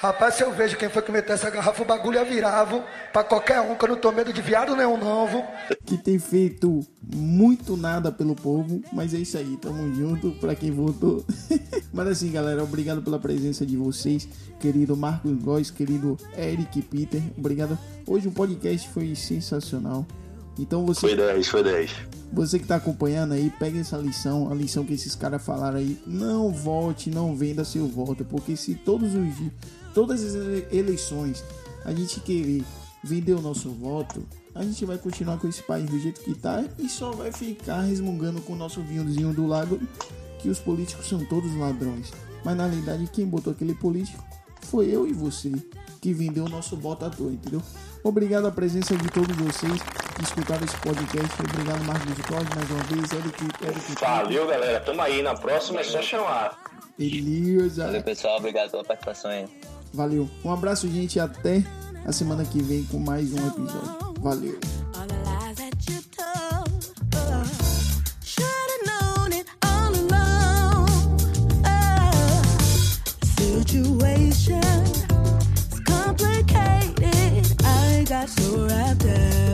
Rapaz, 0.00 0.34
se 0.34 0.44
eu 0.44 0.52
vejo 0.52 0.76
quem 0.76 0.88
foi 0.88 1.02
que 1.02 1.10
meteu 1.10 1.34
essa 1.34 1.50
garrafa, 1.50 1.82
o 1.82 1.84
bagulho 1.84 2.18
ia 2.18 2.24
virar, 2.24 2.62
viu? 2.62 2.84
Pra 3.12 3.24
qualquer 3.24 3.60
um, 3.60 3.74
que 3.74 3.84
eu 3.84 3.88
não 3.88 3.96
tô 3.96 4.12
medo 4.12 4.32
de 4.32 4.40
viado 4.40 4.76
nenhum, 4.76 4.96
não, 4.96 5.26
viu? 5.26 5.42
que 5.84 5.98
tem 5.98 6.20
feito 6.20 6.86
muito 7.02 7.76
nada 7.76 8.12
pelo 8.12 8.36
povo, 8.36 8.80
mas 8.92 9.12
é 9.12 9.18
isso 9.18 9.36
aí, 9.36 9.56
tamo 9.56 9.92
junto 9.92 10.30
pra 10.32 10.54
quem 10.54 10.70
votou. 10.70 11.24
mas 11.92 12.06
assim, 12.06 12.30
galera, 12.30 12.62
obrigado 12.62 13.02
pela 13.02 13.18
presença 13.18 13.66
de 13.66 13.76
vocês, 13.76 14.28
querido 14.60 14.96
Marcos 14.96 15.32
Góes, 15.32 15.68
querido 15.68 16.16
Eric 16.36 16.80
Peter, 16.82 17.20
obrigado. 17.36 17.76
Hoje 18.06 18.28
o 18.28 18.30
podcast 18.30 18.88
foi 18.90 19.16
sensacional. 19.16 20.06
Então 20.56 20.86
você 20.86 21.00
Foi 21.00 21.16
10, 21.16 21.48
foi 21.48 21.62
10. 21.64 21.90
Você 22.32 22.58
que 22.58 22.66
tá 22.66 22.76
acompanhando 22.76 23.32
aí, 23.32 23.50
pega 23.58 23.78
essa 23.78 23.96
lição, 23.96 24.50
a 24.50 24.54
lição 24.54 24.84
que 24.84 24.92
esses 24.92 25.14
caras 25.14 25.42
falaram 25.42 25.78
aí. 25.78 25.98
Não 26.06 26.52
vote, 26.52 27.10
não 27.10 27.34
venda 27.34 27.64
seu 27.64 27.86
voto, 27.86 28.24
porque 28.24 28.56
se 28.56 28.74
todos 28.74 29.14
os 29.14 29.36
dias, 29.36 29.52
todas 29.98 30.22
as 30.22 30.34
ele- 30.36 30.64
eleições, 30.70 31.42
a 31.84 31.92
gente 31.92 32.20
querer 32.20 32.62
vender 33.02 33.32
o 33.32 33.40
nosso 33.40 33.68
voto, 33.70 34.22
a 34.54 34.62
gente 34.62 34.84
vai 34.84 34.96
continuar 34.96 35.38
com 35.38 35.48
esse 35.48 35.60
país 35.60 35.90
do 35.90 35.98
jeito 35.98 36.20
que 36.20 36.36
tá 36.36 36.64
e 36.78 36.88
só 36.88 37.10
vai 37.10 37.32
ficar 37.32 37.80
resmungando 37.80 38.40
com 38.42 38.52
o 38.52 38.56
nosso 38.56 38.80
vinhozinho 38.80 39.32
do 39.34 39.44
lado 39.44 39.80
que 40.38 40.48
os 40.48 40.60
políticos 40.60 41.08
são 41.08 41.24
todos 41.24 41.52
ladrões. 41.56 42.12
Mas 42.44 42.56
na 42.56 42.66
realidade, 42.66 43.08
quem 43.12 43.26
botou 43.26 43.52
aquele 43.52 43.74
político 43.74 44.22
foi 44.66 44.86
eu 44.86 45.04
e 45.04 45.12
você 45.12 45.50
que 46.00 46.12
vendeu 46.14 46.44
o 46.44 46.48
nosso 46.48 46.76
voto 46.76 47.04
à 47.04 47.10
toa, 47.10 47.32
entendeu? 47.32 47.60
Obrigado 48.04 48.46
a 48.46 48.52
presença 48.52 48.96
de 48.96 49.08
todos 49.08 49.36
vocês 49.36 49.82
que 50.14 50.22
escutaram 50.22 50.64
esse 50.64 50.76
podcast. 50.76 51.34
Obrigado, 51.42 51.84
Marcos 51.84 52.24
Cláudio, 52.24 52.50
mais 52.54 52.70
uma 52.70 52.84
vez. 52.84 53.12
Eric, 53.12 53.44
Eric 53.64 54.00
Valeu, 54.00 54.46
galera. 54.46 54.78
Tamo 54.78 55.02
aí. 55.02 55.22
Na 55.24 55.34
próxima 55.34 55.80
é 55.80 55.82
só 55.82 56.00
chamar. 56.00 56.56
Beleza. 56.96 57.86
Valeu, 57.86 58.02
pessoal. 58.04 58.38
Obrigado 58.38 58.70
pela 58.70 58.84
participação 58.84 59.32
aí. 59.32 59.46
Valeu. 59.92 60.28
Um 60.44 60.52
abraço, 60.52 60.88
gente, 60.88 61.16
e 61.16 61.20
até 61.20 61.64
a 62.04 62.12
semana 62.12 62.44
que 62.44 62.62
vem 62.62 62.84
com 62.84 62.98
mais 62.98 63.32
um 63.32 63.46
episódio. 63.46 64.14
Valeu. 64.20 64.58
so 78.28 78.66
wrapped 78.66 79.06
up 79.06 79.47